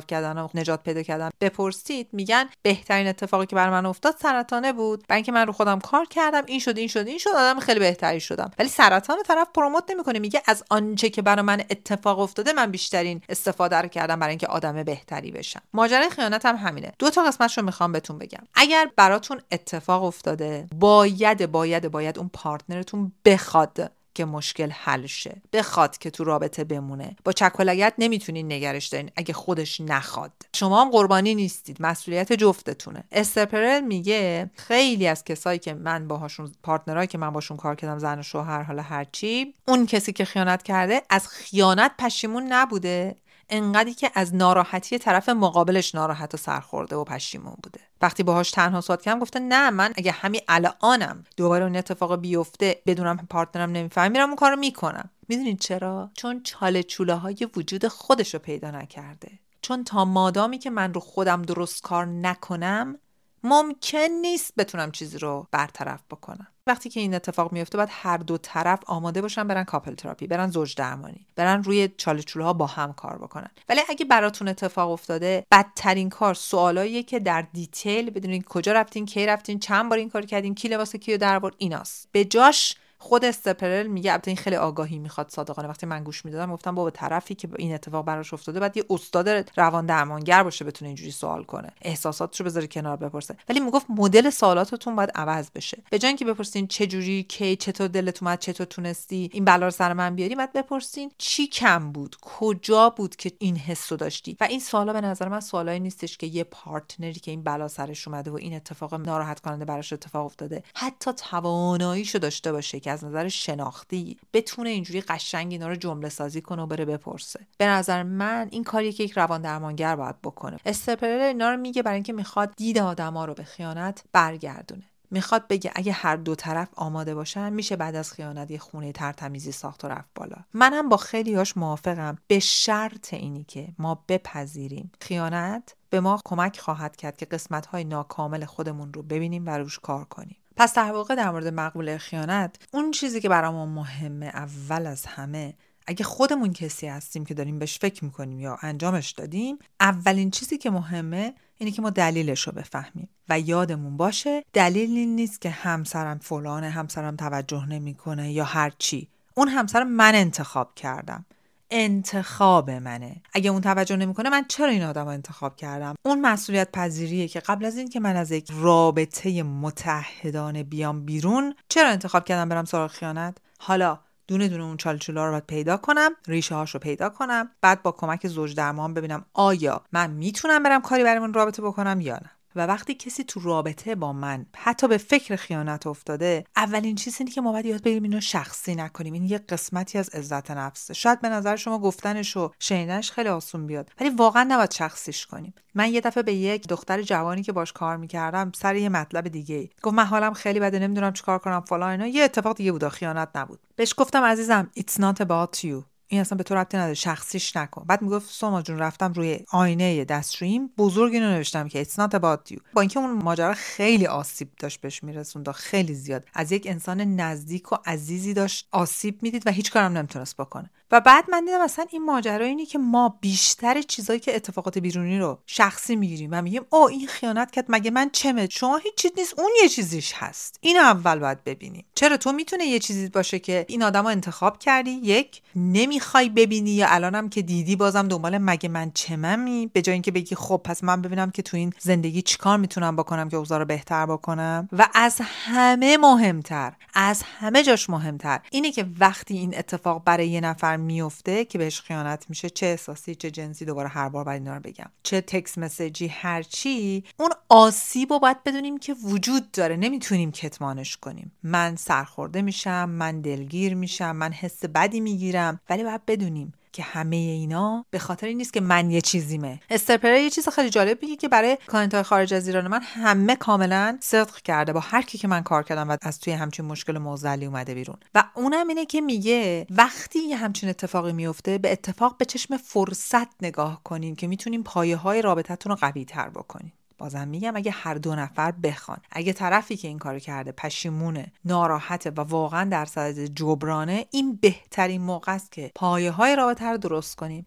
کردن 0.00 0.38
و 0.38 0.48
نجات 0.54 0.82
پیدا 0.82 1.02
کردن 1.02 1.30
بپرسید 1.56 2.08
میگن 2.12 2.48
بهترین 2.62 3.06
اتفاقی 3.06 3.46
که 3.46 3.56
بر 3.56 3.70
من 3.70 3.86
افتاد 3.86 4.16
سرطانه 4.22 4.72
بود 4.72 5.04
برای 5.08 5.16
اینکه 5.16 5.32
من 5.32 5.46
رو 5.46 5.52
خودم 5.52 5.78
کار 5.78 6.06
کردم 6.06 6.42
این 6.46 6.60
شد 6.60 6.78
این 6.78 6.88
شد 6.88 7.06
این 7.06 7.18
شد 7.18 7.30
آدم 7.30 7.60
خیلی 7.60 7.80
بهتری 7.80 8.20
شدم. 8.20 8.50
ولی 8.58 8.68
سرطان 8.68 9.18
طرف 9.22 9.48
پروموت 9.54 9.90
نمی‌کنه 9.90 10.18
میگه 10.18 10.42
از 10.46 10.64
آنچه 10.70 11.10
که 11.10 11.22
برای 11.22 11.42
من 11.42 11.60
اتفاق 11.70 12.18
افتاده 12.18 12.52
من 12.52 12.70
بیشترین 12.70 13.22
استفاده 13.28 13.76
رو 13.76 13.88
کردم 13.88 14.18
برای 14.20 14.30
اینکه 14.30 14.46
آدم 14.46 14.82
بهتری 14.82 15.30
بشم. 15.30 15.62
ماجرای 15.72 16.10
خیانت 16.10 16.46
هم 16.46 16.56
همینه. 16.56 16.92
دو 16.98 17.10
تا 17.10 17.22
قسمتش 17.22 17.58
رو 17.58 17.64
می‌خوام 17.64 17.92
بهتون 17.92 18.18
بگم. 18.18 18.42
اگر 18.54 18.90
براتون 18.96 19.40
اتفاق 19.52 20.04
افتاده 20.04 20.66
باید 20.74 21.46
باید 21.46 21.90
باید 21.90 22.18
اون 22.18 22.30
پارتنرتون 22.32 23.12
بخواد. 23.24 23.92
که 24.16 24.24
مشکل 24.24 24.70
حل 24.70 25.06
شه. 25.06 25.42
بخواد 25.52 25.98
که 25.98 26.10
تو 26.10 26.24
رابطه 26.24 26.64
بمونه. 26.64 27.16
با 27.24 27.32
چکلگت 27.32 27.94
نمی‌تونین 27.98 28.52
نگرش 28.52 28.86
دارین 28.86 29.10
اگه 29.16 29.34
خودش 29.34 29.80
نخواد. 29.80 30.32
شما 30.54 30.80
هم 30.80 30.90
قربانی 30.90 31.34
نیستید. 31.34 31.76
مسئولیت 31.80 32.32
جفتتونه. 32.32 33.04
استرپرل 33.12 33.80
میگه 33.80 34.50
خیلی 34.56 35.06
از 35.06 35.24
کسایی 35.24 35.58
که 35.58 35.74
من 35.74 36.08
باهاشون 36.08 36.52
پارتنرایی 36.62 37.06
که 37.06 37.18
من 37.18 37.30
باشون 37.30 37.56
کار 37.56 37.74
کردم 37.74 37.98
زن 37.98 38.18
و 38.18 38.22
شوهر 38.22 38.62
حالا 38.62 38.82
هرچی 38.82 39.54
اون 39.68 39.86
کسی 39.86 40.12
که 40.12 40.24
خیانت 40.24 40.62
کرده 40.62 41.02
از 41.10 41.28
خیانت 41.28 41.92
پشیمون 41.98 42.52
نبوده. 42.52 43.16
انقدری 43.48 43.94
که 43.94 44.10
از 44.14 44.34
ناراحتی 44.34 44.98
طرف 44.98 45.28
مقابلش 45.28 45.94
ناراحت 45.94 46.34
و 46.34 46.36
سرخورده 46.36 46.96
و 46.96 47.04
پشیمون 47.04 47.56
بوده. 47.62 47.80
وقتی 48.02 48.22
باهاش 48.22 48.50
تنها 48.50 48.80
صحبت 48.80 49.02
کردم 49.02 49.18
گفته 49.18 49.38
نه 49.40 49.70
من 49.70 49.92
اگه 49.96 50.12
همین 50.12 50.40
الانم 50.48 51.24
دوباره 51.36 51.64
اون 51.64 51.76
اتفاق 51.76 52.16
بیفته 52.20 52.82
بدونم 52.86 53.26
پارتنرم 53.30 53.70
نمیفهم 53.70 54.12
میرم 54.12 54.28
اون 54.28 54.36
کارو 54.36 54.56
می‌کنم. 54.56 55.10
می‌دونید 55.28 55.58
چرا؟ 55.58 56.10
چون 56.14 56.42
چاله 56.42 56.82
چوله 56.82 57.14
های 57.14 57.48
وجود 57.56 57.88
خودش 57.88 58.34
رو 58.34 58.40
پیدا 58.40 58.70
نکرده. 58.70 59.30
چون 59.62 59.84
تا 59.84 60.04
مادامی 60.04 60.58
که 60.58 60.70
من 60.70 60.94
رو 60.94 61.00
خودم 61.00 61.42
درست 61.42 61.82
کار 61.82 62.06
نکنم 62.06 62.98
ممکن 63.42 64.08
نیست 64.20 64.52
بتونم 64.56 64.90
چیزی 64.90 65.18
رو 65.18 65.46
برطرف 65.50 66.00
بکنم. 66.10 66.46
وقتی 66.66 66.88
که 66.88 67.00
این 67.00 67.14
اتفاق 67.14 67.52
میفته 67.52 67.78
باید 67.78 67.88
هر 67.92 68.16
دو 68.16 68.38
طرف 68.38 68.78
آماده 68.86 69.22
باشن 69.22 69.48
برن 69.48 69.64
couple 69.64 69.94
therapy 69.94 70.26
برن 70.26 70.50
زوج 70.50 70.74
درمانی 70.74 71.26
برن 71.36 71.62
روی 71.62 71.88
چاله 71.96 72.22
ها 72.34 72.52
با 72.52 72.66
هم 72.66 72.92
کار 72.92 73.18
بکنن. 73.18 73.50
ولی 73.68 73.80
اگه 73.88 74.04
براتون 74.04 74.48
اتفاق 74.48 74.90
افتاده 74.90 75.46
بدترین 75.52 76.10
کار 76.10 76.34
سوالاییه 76.34 77.02
که 77.02 77.18
در 77.18 77.42
detail 77.52 78.10
بدونین 78.10 78.42
کجا 78.42 78.72
رفتین 78.72 79.06
کی 79.06 79.26
رفتین 79.26 79.58
چند 79.58 79.88
بار 79.88 79.98
این 79.98 80.10
کار 80.10 80.26
کردین 80.26 80.54
کی 80.54 80.68
لباس 80.68 80.96
کیو 80.96 81.16
درآورد 81.16 81.54
ایناست. 81.58 82.08
به 82.12 82.24
جاش 82.24 82.76
خود 82.98 83.24
استر 83.24 83.55
پرل 83.55 83.86
میگه 83.86 84.12
البته 84.12 84.30
این 84.30 84.36
خیلی 84.36 84.56
آگاهی 84.56 84.98
می‌خواد 84.98 85.30
صادقانه. 85.30 85.68
وقتی 85.68 85.86
من 85.86 86.04
گوش 86.04 86.24
می‌دادم 86.24 86.52
گفتم 86.52 86.74
بابا 86.74 86.90
طرفی 86.90 87.34
که 87.34 87.48
این 87.58 87.74
اتفاق 87.74 88.04
براش 88.04 88.34
افتاده 88.34 88.60
بعد 88.60 88.76
یه 88.76 88.84
استاد 88.90 89.28
روان 89.56 89.86
درمانگر 89.86 90.42
باشه 90.42 90.64
بتونه 90.64 90.88
اینجوری 90.88 91.10
سوال 91.10 91.44
کنه. 91.44 91.72
احساساتشو 91.82 92.44
بذاره 92.44 92.66
کنار 92.66 92.96
بپرسه. 92.96 93.36
ولی 93.48 93.60
می‌گفت 93.60 93.86
مدل 93.88 94.30
سوالاتتون 94.30 94.96
باید 94.96 95.10
عوض 95.14 95.50
بشه. 95.54 95.82
به 95.90 95.98
جای 95.98 96.08
اینکه 96.08 96.24
بپرسین 96.24 96.66
چه 96.66 96.86
جوری 96.86 97.22
کی 97.22 97.56
چطور 97.56 97.88
دلت 97.88 98.22
اومد 98.22 98.38
چطور 98.38 98.66
تونستی 98.66 99.30
این 99.32 99.44
بلا 99.44 99.66
رو 99.66 99.70
سر 99.70 99.92
من 99.92 100.14
بیاری 100.14 100.34
بعد 100.34 100.52
بپرسین 100.52 101.10
چی 101.18 101.46
کم 101.46 101.92
بود 101.92 102.16
کجا 102.22 102.90
بود 102.90 103.16
که 103.16 103.32
این 103.38 103.56
حسو 103.56 103.96
داشتی. 103.96 104.36
و 104.40 104.44
این 104.44 104.60
سوالا 104.60 104.92
به 104.92 105.00
نظر 105.00 105.28
من 105.28 105.40
سوالایی 105.40 105.80
نیستش 105.80 106.16
که 106.16 106.26
یه 106.26 106.44
پارتنری 106.44 107.20
که 107.20 107.30
این 107.30 107.42
بلا 107.42 107.68
سرش 107.68 108.08
اومده 108.08 108.30
و 108.30 108.34
این 108.34 108.54
اتفاق 108.54 108.94
ناراحت 108.94 109.40
کننده 109.40 109.64
براش 109.64 109.92
اتفاق 109.92 110.26
افتاده 110.26 110.62
حتی 110.74 111.12
تواناییشو 111.12 112.18
داشته 112.18 112.52
باشه 112.52 112.80
از 112.96 113.04
نظر 113.04 113.28
شناختی 113.28 114.16
بتونه 114.32 114.70
اینجوری 114.70 115.00
قشنگ 115.00 115.52
اینا 115.52 115.68
رو 115.68 115.76
جمله 115.76 116.08
سازی 116.08 116.40
کنه 116.40 116.62
و 116.62 116.66
بره 116.66 116.84
بپرسه. 116.84 117.46
به 117.58 117.66
نظر 117.66 118.02
من 118.02 118.48
این 118.50 118.64
کاریه 118.64 118.92
که 118.92 119.04
یک 119.04 119.12
روان 119.12 119.42
درمانگر 119.42 119.96
باید 119.96 120.22
بکنه. 120.22 120.56
استپرل 120.66 121.20
اینا 121.20 121.50
رو 121.50 121.56
میگه 121.56 121.82
برای 121.82 121.94
اینکه 121.94 122.12
می‌خواد 122.12 122.54
دید 122.56 122.78
آدما 122.78 123.24
رو 123.24 123.34
به 123.34 123.44
خیانت 123.44 124.04
برگردونه. 124.12 124.82
می‌خواد 125.10 125.48
بگه 125.48 125.72
اگه 125.74 125.92
هر 125.92 126.16
دو 126.16 126.34
طرف 126.34 126.68
آماده 126.76 127.14
باشن 127.14 127.52
میشه 127.52 127.76
بعد 127.76 127.94
از 127.94 128.12
خیانت 128.12 128.50
یه 128.50 128.58
خونه 128.58 128.92
ترتمیزی 128.92 129.52
ساخت 129.52 129.84
و 129.84 129.88
رفت 129.88 130.08
بالا. 130.14 130.36
منم 130.54 130.88
با 130.88 130.96
خیلی 130.96 131.34
هاش 131.34 131.56
موافقم. 131.56 132.18
به 132.26 132.38
شرط 132.38 133.14
اینی 133.14 133.44
که 133.44 133.68
ما 133.78 134.04
بپذیریم. 134.08 134.92
خیانت 135.00 135.74
به 135.90 136.00
ما 136.00 136.20
کمک 136.24 136.58
خواهد 136.58 136.96
کرد 136.96 137.16
که 137.16 137.26
قسمت 137.26 137.66
های 137.66 137.84
ناکامل 137.84 138.44
خودمون 138.44 138.92
رو 138.92 139.02
ببینیم 139.02 139.46
و 139.46 139.50
روش 139.50 139.78
کار 139.78 140.04
کنیم. 140.04 140.36
پس 140.56 140.74
در 140.74 140.92
واقع 140.92 141.14
در 141.14 141.30
مورد 141.30 141.46
مقبول 141.46 141.98
خیانت 141.98 142.56
اون 142.72 142.90
چیزی 142.90 143.20
که 143.20 143.28
برامون 143.28 143.68
مهمه 143.68 144.26
اول 144.26 144.86
از 144.86 145.06
همه 145.06 145.54
اگه 145.86 146.04
خودمون 146.04 146.52
کسی 146.52 146.86
هستیم 146.86 147.24
که 147.24 147.34
داریم 147.34 147.58
بهش 147.58 147.78
فکر 147.78 148.04
می‌کنیم 148.04 148.40
یا 148.40 148.58
انجامش 148.62 149.10
دادیم 149.10 149.58
اولین 149.80 150.30
چیزی 150.30 150.58
که 150.58 150.70
مهمه 150.70 151.34
اینه 151.58 151.72
که 151.72 151.82
ما 151.82 151.90
دلیلش 151.90 152.42
رو 152.42 152.52
بفهمیم 152.52 153.08
و 153.28 153.40
یادمون 153.40 153.96
باشه 153.96 154.44
دلیل 154.52 154.90
این 154.90 155.16
نیست 155.16 155.40
که 155.40 155.50
همسرم 155.50 156.18
فلانه 156.18 156.70
همسرم 156.70 157.16
توجه 157.16 157.66
نمی‌کنه 157.66 158.32
یا 158.32 158.44
هر 158.44 158.72
چی. 158.78 159.08
اون 159.34 159.48
همسر 159.48 159.84
من 159.84 160.14
انتخاب 160.14 160.74
کردم. 160.74 161.24
انتخاب 161.70 162.70
منه. 162.70 163.22
اگه 163.32 163.50
اون 163.50 163.60
توجه 163.60 163.96
نمی‌کنه 163.96 164.30
من 164.30 164.44
چرا 164.48 164.68
این 164.68 164.82
آدم 164.82 165.04
رو 165.04 165.10
انتخاب 165.10 165.56
کردم؟ 165.56 165.94
اون 166.04 166.20
مسئولیت 166.20 166.72
پذیریه 166.72 167.28
که 167.28 167.40
قبل 167.40 167.64
از 167.64 167.76
این 167.76 167.88
که 167.88 168.00
من 168.00 168.16
از 168.16 168.30
یک 168.30 168.50
رابطه 168.60 169.42
متحدانه 169.42 170.62
بیام 170.62 171.04
بیرون 171.04 171.54
چرا 171.68 171.88
انتخاب 171.88 172.24
کردم 172.24 172.48
برم 172.48 172.64
سراغ 172.64 172.90
خیانت؟ 172.90 173.38
حالا 173.58 173.98
دونه 174.28 174.48
دونه 174.48 174.64
اون 174.64 174.76
چالچولا 174.76 175.24
رو 175.24 175.30
باید 175.30 175.46
پیدا 175.46 175.76
کنم 175.76 176.10
ریشه 176.28 176.54
هاش 176.54 176.74
رو 176.74 176.80
پیدا 176.80 177.08
کنم 177.08 177.50
بعد 177.60 177.82
با 177.82 177.92
کمک 177.92 178.28
زوج 178.28 178.54
درمان 178.54 178.94
ببینم 178.94 179.24
آیا 179.34 179.82
من 179.92 180.10
می‌تونم 180.10 180.62
برم 180.62 180.80
کاری 180.82 181.04
برای 181.04 181.18
من 181.18 181.32
رابطه 181.32 181.62
بکنم 181.62 182.00
یا 182.00 182.14
نه. 182.14 182.30
و 182.56 182.60
وقتی 182.60 182.94
کسی 182.94 183.24
تو 183.24 183.40
رابطه 183.40 183.94
با 183.94 184.12
من 184.12 184.46
حتی 184.56 184.88
به 184.88 184.98
فکر 184.98 185.36
خیانت 185.36 185.86
افتاده 185.86 186.44
اولین 186.56 186.94
چیز 186.94 187.16
اینه 187.18 187.30
که 187.30 187.40
ما 187.40 187.52
باید 187.52 187.66
یاد 187.66 187.82
بگیریم 187.82 188.02
اینو 188.02 188.20
شخصی 188.20 188.74
نکنیم. 188.74 189.12
این 189.12 189.24
یه 189.24 189.38
قسمتی 189.38 189.98
از 189.98 190.08
عزت 190.08 190.50
نفسه. 190.50 190.94
شاید 190.94 191.20
به 191.20 191.28
نظر 191.28 191.56
شما 191.56 191.78
گفتنش 191.78 192.36
و 192.36 192.50
شنیدنش 192.58 193.10
خیلی 193.10 193.28
آسون 193.28 193.66
بیاد 193.66 193.90
ولی 194.00 194.10
واقعا 194.10 194.46
نباید 194.48 194.70
شخصیش 194.70 195.26
کنیم. 195.26 195.54
من 195.74 195.92
یه 195.92 196.00
دفعه 196.00 196.22
به 196.22 196.34
یک 196.34 196.68
دختر 196.68 197.02
جوانی 197.02 197.42
که 197.42 197.52
باش 197.52 197.72
کار 197.72 197.96
می‌کردم 197.96 198.52
سر 198.54 198.76
یه 198.76 198.88
مطلب 198.88 199.28
دیگه 199.28 199.68
گفت 199.82 199.94
من 199.94 200.04
حالم 200.04 200.32
خیلی 200.32 200.60
بده 200.60 200.78
نمی‌دونم 200.78 201.12
چیکار 201.12 201.38
کنم 201.38 201.60
فلان 201.60 201.90
اینا. 201.90 202.06
یه 202.06 202.24
اتفاق 202.24 202.56
دیگه 202.56 202.72
بود 202.72 202.88
خیانت 202.88 203.28
نبود. 203.34 203.60
بهش 203.76 203.94
گفتم 203.96 204.22
عزیزم 204.22 204.70
it's 204.78 205.00
not 205.00 205.20
about 205.20 205.58
you. 205.64 205.95
این 206.08 206.20
اصلا 206.20 206.38
به 206.38 206.44
تو 206.44 206.54
ربطی 206.54 206.76
نداره 206.76 206.94
شخصیش 206.94 207.56
نکن. 207.56 207.84
بعد 207.88 208.02
می‌گفت 208.02 208.30
سوما 208.30 208.62
جون 208.62 208.78
رفتم 208.78 209.12
روی 209.12 209.38
آینه 209.52 210.04
دستریم 210.04 210.70
بزرگ 210.78 211.14
اینو 211.14 211.30
نوشتم 211.30 211.68
که 211.68 211.84
it's 211.84 211.88
not 211.88 212.14
about 212.14 212.52
you. 212.52 212.58
با 212.72 212.80
اینکه 212.80 213.00
اون 213.00 213.22
ماجرا 213.22 213.54
خیلی 213.54 214.06
آسیب 214.06 214.48
داشت 214.58 214.80
بهش 214.80 215.02
میرسوند 215.02 215.50
خیلی 215.50 215.94
زیاد. 215.94 216.24
از 216.34 216.52
یک 216.52 216.66
انسان 216.66 217.00
نزدیک 217.00 217.72
و 217.72 217.76
عزیزی 217.86 218.34
داشت 218.34 218.68
آسیب 218.72 219.22
می‌دید 219.22 219.46
و 219.46 219.50
هیچ 219.50 219.72
کارم 219.72 219.98
نمی‌تونست 219.98 220.36
بکنه. 220.36 220.70
و 220.90 221.00
بعد 221.00 221.30
من 221.30 221.44
دیدم 221.44 221.64
مثلا 221.64 221.86
این 221.90 222.04
ماجرا 222.04 222.44
اینه 222.44 222.66
که 222.66 222.78
ما 222.78 223.18
بیشتر 223.20 223.82
چیزایی 223.82 224.20
که 224.20 224.36
اتفاقات 224.36 224.78
بیرونی 224.78 225.18
رو 225.18 225.38
شخصی 225.46 225.96
می‌گیریم 225.96 226.30
و 226.32 226.42
میگیم 226.42 226.62
او 226.70 226.88
این 226.88 227.06
خیانت 227.06 227.50
کرد 227.50 227.64
مگه 227.68 227.90
من 227.90 228.10
چمه؟ 228.10 228.48
شما 228.50 228.76
هیچ 228.76 228.94
چیز 228.94 229.10
نیست 229.16 229.38
اون 229.38 229.50
یه 229.62 229.68
چیزیش 229.68 230.12
هست. 230.16 230.58
این 230.60 230.76
اول 230.76 231.18
باید 231.18 231.44
ببینیم 231.44 231.84
چرا 231.94 232.16
تو 232.16 232.32
می‌تونه 232.32 232.64
یه 232.64 232.78
چیزی 232.78 233.08
باشه 233.08 233.38
که 233.38 233.66
این 233.68 233.82
آدم 233.82 234.02
رو 234.02 234.08
انتخاب 234.08 234.58
کردی؟ 234.58 234.90
یک 234.90 235.42
نمی‌خوای 235.56 236.28
ببینی 236.28 236.70
یا 236.70 236.86
الانم 236.90 237.28
که 237.28 237.42
دیدی 237.42 237.76
بازم 237.76 238.08
دنبال 238.08 238.38
مگه 238.38 238.68
من 238.68 238.90
چممی؟ 238.94 239.70
به 239.72 239.82
جای 239.82 239.92
اینکه 239.92 240.10
بگی 240.10 240.34
خب 240.34 240.60
پس 240.64 240.84
من 240.84 241.02
ببینم 241.02 241.30
که 241.30 241.42
تو 241.42 241.56
این 241.56 241.72
زندگی 241.80 242.22
چیکار 242.22 242.56
می‌تونم 242.56 242.96
بکنم 242.96 243.28
که 243.28 243.36
اوضاع 243.36 243.64
بهتر 243.64 244.06
بکنم. 244.06 244.68
و 244.72 244.88
از 244.94 245.20
همه 245.22 245.96
مهمتر 245.96 246.72
از 246.94 247.22
همه 247.22 247.62
جاش 247.62 247.90
مهمتر 247.90 248.40
اینه 248.50 248.72
که 248.72 248.86
وقتی 249.00 249.38
این 249.38 249.58
اتفاق 249.58 250.02
برای 250.04 250.28
یه 250.28 250.40
نفر 250.40 250.75
میفته 250.80 251.44
که 251.44 251.58
بهش 251.58 251.80
خیانت 251.80 252.26
میشه 252.28 252.50
چه 252.50 252.66
احساسی 252.66 253.14
چه 253.14 253.30
جنسی 253.30 253.64
دوباره 253.64 253.88
هر 253.88 254.08
بار 254.08 254.24
باید 254.24 254.42
اینا 254.42 254.56
رو 254.56 254.62
بگم. 254.62 254.90
چه 255.02 255.20
تکس 255.20 255.58
مسیجی 255.58 256.06
هر 256.06 256.42
چی 256.42 257.04
اون 257.18 257.30
آسیب 257.48 258.12
رو 258.12 258.18
باید 258.18 258.44
بدونیم 258.44 258.78
که 258.78 258.94
وجود 258.94 259.50
داره. 259.50 259.76
نمی‌تونیم 259.76 260.32
کتمانش 260.32 260.96
کنیم. 260.96 261.32
من 261.42 261.76
سرخورده 261.76 262.42
میشم 262.42 262.90
من 262.90 263.20
دلگیر 263.20 263.74
میشم 263.74 264.16
من 264.16 264.32
حس 264.32 264.64
بدی 264.64 265.00
می‌گیرم 265.00 265.60
ولی 265.70 265.84
باید 265.84 266.06
بدونیم 266.06 266.52
که 266.76 266.82
همه 266.82 267.16
اینا 267.16 267.84
به 267.90 267.98
خاطر 267.98 268.26
این 268.26 268.36
نیست 268.36 268.52
که 268.52 268.60
من 268.60 268.90
یه 268.90 269.00
چیزیمه. 269.00 269.60
استرپره 269.70 270.22
یه 270.22 270.30
چیز 270.30 270.48
خیلی 270.48 270.70
جالب 270.70 271.02
میگه 271.02 271.16
که 271.16 271.28
برای 271.28 271.58
کانت 271.66 271.94
های 271.94 272.02
خارج 272.02 272.34
از 272.34 272.46
ایران 272.46 272.68
من 272.68 272.80
همه 272.82 273.36
کاملا 273.36 273.98
صدق 274.00 274.36
کرده 274.36 274.72
با 274.72 274.80
هر 274.80 275.02
کی 275.02 275.18
که 275.18 275.28
من 275.28 275.42
کار 275.42 275.62
کردم 275.62 275.88
و 275.90 275.96
از 276.02 276.20
توی 276.20 276.32
همچین 276.32 276.64
مشکل 276.64 276.98
موزلی 276.98 277.46
اومده 277.46 277.74
بیرون. 277.74 277.96
و 278.14 278.24
اونم 278.34 278.68
اینه 278.68 278.86
که 278.86 279.00
میگه 279.00 279.66
وقتی 279.70 280.18
یه 280.18 280.36
همچین 280.36 280.68
اتفاقی 280.68 281.12
میفته 281.12 281.58
به 281.58 281.72
اتفاق 281.72 282.16
به 282.16 282.24
چشم 282.24 282.56
فرصت 282.56 283.28
نگاه 283.42 283.80
کنین 283.84 284.16
که 284.16 284.26
می‌تونین 284.26 284.62
پایه 284.62 284.96
های 284.96 285.22
رابطتون 285.22 285.70
رو 285.70 285.76
قوی 285.76 286.04
تر 286.04 286.28
بکنین 286.28 286.72
بازم 286.98 287.28
میگم 287.28 287.56
اگه 287.56 287.70
هر 287.70 287.94
دو 287.94 288.14
نفر 288.14 288.50
بخوان. 288.50 288.98
اگه 289.10 289.32
طرفی 289.32 289.76
که 289.76 289.88
این 289.88 289.98
کارو 289.98 290.18
کرده 290.18 290.52
پشیمونه 290.52 291.32
ناراحته 291.44 292.10
و 292.10 292.20
واقعا 292.20 292.64
در 292.64 292.84
صدد 292.84 293.24
جبرانه 293.24 294.06
این 294.10 294.36
بهترین 294.36 295.02
موقع 295.02 295.32
است 295.34 295.52
که 295.52 295.72
پایه 295.74 296.10
های 296.10 296.36
رابطه 296.36 296.66
رو 296.66 296.76
درست 296.76 297.16
کنیم. 297.16 297.46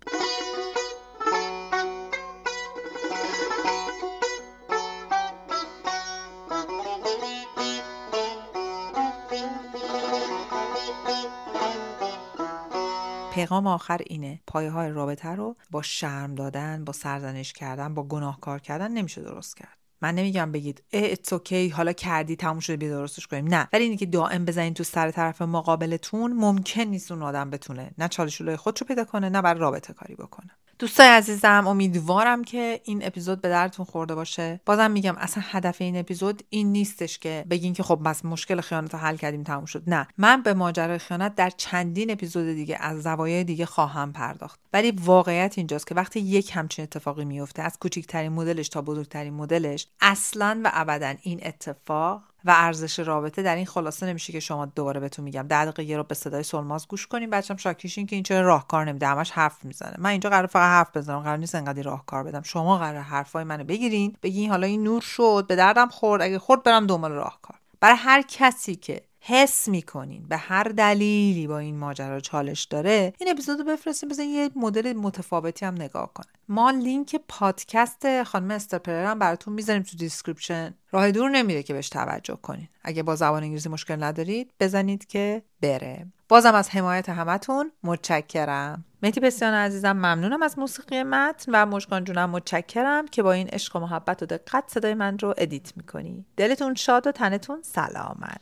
پیغام 13.49 13.67
آخر 13.67 14.01
اینه. 14.05 14.41
پایه 14.47 14.71
های 14.71 14.89
رابطه 14.89 15.29
رو 15.29 15.55
با 15.71 15.81
شرم 15.81 16.35
دادن 16.35 16.85
با 16.85 16.93
سرزنش 16.93 17.53
کردن 17.53 17.93
با 17.93 18.03
گناهکار 18.03 18.59
کردن 18.59 18.91
نمیشه 18.91 19.21
درست 19.21 19.57
کرد. 19.57 19.77
من 20.01 20.15
نمیگم 20.15 20.51
بگید 20.51 20.83
اتس 20.93 21.33
اوکی 21.33 21.69
حالا 21.69 21.93
کردی 21.93 22.35
تموم 22.35 22.59
شده 22.59 22.77
بیا 22.77 22.89
درستش 22.89 23.27
کنیم. 23.27 23.47
نه. 23.47 23.67
ولی 23.73 23.83
اینی 23.83 23.97
که 23.97 24.05
دائم 24.05 24.45
بزنین 24.45 24.73
تو 24.73 24.83
سر 24.83 25.11
طرف 25.11 25.41
مقابلتون 25.41 26.33
ممکن 26.33 26.81
نیست 26.81 27.11
اون 27.11 27.23
آدم 27.23 27.49
بتونه 27.49 27.91
نه 27.97 28.07
چالشولای 28.07 28.57
خودشو 28.57 28.85
پیدا 28.85 29.03
کنه 29.03 29.29
نه 29.29 29.41
بر 29.41 29.53
رابطه 29.53 29.93
کاری 29.93 30.15
بکنه. 30.15 30.51
دوستای 30.79 31.07
عزیزم 31.07 31.67
امیدوارم 31.67 32.43
که 32.43 32.81
این 32.83 33.05
اپیزود 33.05 33.41
به 33.41 33.49
درتون 33.49 33.85
خورده 33.85 34.15
باشه. 34.15 34.59
بازم 34.65 34.91
میگم 34.91 35.15
اصلا 35.17 35.43
هدف 35.47 35.81
این 35.81 35.97
اپیزود 35.97 36.43
این 36.49 36.71
نیستش 36.71 37.19
که 37.19 37.45
بگین 37.49 37.73
که 37.73 37.83
خب 37.83 37.99
بس 38.05 38.25
مشکل 38.25 38.61
خیانت 38.61 38.93
رو 38.93 38.99
حل 38.99 39.15
کردیم 39.15 39.43
تموم 39.43 39.65
شد. 39.65 39.83
نه 39.87 40.07
من 40.17 40.41
به 40.41 40.53
ماجرای 40.53 40.97
خیانت 40.97 41.35
در 41.35 41.49
چندین 41.49 42.11
اپیزود 42.11 42.45
دیگه 42.45 42.77
از 42.79 43.03
زوایای 43.03 43.43
دیگه 43.43 43.65
خواهم 43.65 44.13
پرداخت. 44.13 44.59
ولی 44.73 44.91
واقعیت 44.91 45.53
اینجاست 45.57 45.87
که 45.87 45.95
وقتی 45.95 46.19
یک 46.19 46.51
همچین 46.53 46.83
اتفاقی 46.83 47.25
میفته 47.25 47.61
از 47.61 47.77
کوچکترین 47.79 48.31
مدلش 48.31 48.69
تا 48.69 48.81
بزرگترین 48.81 49.33
مدلش 49.33 49.87
اصلا 50.01 50.61
و 50.63 50.71
ابدا 50.73 51.13
این 51.21 51.39
اتفاق 51.43 52.28
و 52.45 52.53
ارزش 52.55 52.99
رابطه 52.99 53.43
در 53.43 53.55
این 53.55 53.65
خلاصه 53.65 54.05
نمیشه 54.05 54.33
که 54.33 54.39
شما 54.39 54.65
دوباره 54.65 54.99
بهتون 54.99 55.25
میگم. 55.25 55.47
ده 55.47 55.65
دقیقه 55.65 55.83
یه 55.83 55.97
رو 55.97 56.03
به 56.03 56.15
صدای 56.15 56.43
سولماز 56.43 56.87
گوش 56.87 57.07
کنیم. 57.07 57.29
بچم 57.29 57.55
شاکیشین 57.55 58.05
که 58.05 58.15
این 58.15 58.23
چرا 58.23 58.47
راهکار 58.47 58.85
نمیده. 58.85 59.07
همش 59.07 59.31
حرف 59.31 59.65
می‌زنه. 59.65 59.95
من 59.97 60.09
اینجا 60.09 60.29
قرار 60.29 60.47
فقط 60.47 60.69
حرف 60.69 60.97
بزنم. 60.97 61.19
قرار 61.19 61.37
نیست 61.37 61.55
انقدر 61.55 61.83
راهکار 61.83 62.23
بدم. 62.23 62.41
شما 62.41 62.77
قرار 62.77 63.01
حرفای 63.01 63.43
منو 63.43 63.63
بگیرین. 63.63 64.15
بگین 64.23 64.49
حالا 64.49 64.67
این 64.67 64.83
نور 64.83 65.01
شد. 65.01 65.45
به 65.47 65.55
دردم 65.55 65.87
خورد. 65.87 66.21
اگه 66.21 66.39
خورد 66.39 66.63
برم 66.63 66.87
دنبال 66.87 67.11
راهکار. 67.11 67.57
برای 67.79 67.95
هر 67.95 68.21
کسی 68.21 68.75
که 68.75 69.01
حس 69.21 69.67
می‌کنین 69.67 70.25
به 70.27 70.37
هر 70.37 70.63
دلیلی 70.63 71.47
با 71.47 71.59
این 71.59 71.77
ماجرا 71.77 72.19
چالش 72.19 72.63
داره 72.63 73.13
این 73.19 73.29
اپیزودو 73.29 73.63
بفرستین. 73.63 74.09
بزن 74.09 74.23
یه 74.23 74.49
مدل 74.55 74.93
متفاوتی 74.93 75.65
هم 75.65 75.73
نگاه 75.73 76.13
کنه. 76.13 76.27
ما 76.49 76.71
لینک 76.71 77.15
پادکست 77.27 78.23
خانم 78.23 78.51
استر 78.51 78.78
پرل 78.78 79.05
هم 79.05 79.19
براتون 79.19 79.53
می‌ذاریم 79.53 79.83
تو 79.83 79.97
description 79.97 80.73
راه 80.91 81.11
دور 81.11 81.29
نمیره 81.29 81.63
که 81.63 81.73
بهش 81.73 81.89
توجه 81.89 82.35
کنین. 82.41 82.67
اگه 82.83 83.03
با 83.03 83.15
زبان 83.15 83.43
انگلیسی 83.43 83.69
مشکل 83.69 84.03
ندارید 84.03 84.51
بزنید 84.59 85.07
که 85.07 85.41
بره. 85.61 86.07
بازم 86.29 86.55
از 86.55 86.69
حمایت 86.69 87.09
همتون 87.09 87.71
متشکرم. 87.83 88.85
مهدی 89.03 89.19
بسیان 89.19 89.53
عزیزم 89.53 89.91
ممنونم 89.91 90.43
از 90.43 90.59
موسیقی 90.59 91.03
متن 91.03 91.51
و 91.51 91.65
مشکان 91.65 92.03
جونم 92.03 92.29
متشکرم 92.29 93.07
که 93.07 93.23
با 93.23 93.31
این 93.31 93.47
عشق 93.47 93.75
و 93.75 93.79
محبت 93.79 94.23
و 94.23 94.25
دقت 94.25 94.63
صدای 94.67 94.93
من 94.93 95.19
رو 95.19 95.33
ادیت 95.37 95.77
می‌کنی. 95.77 96.25
دلتون 96.37 96.75
شاد 96.75 97.07
و 97.07 97.11
تنتون 97.11 97.61
سلامت. 97.61 98.41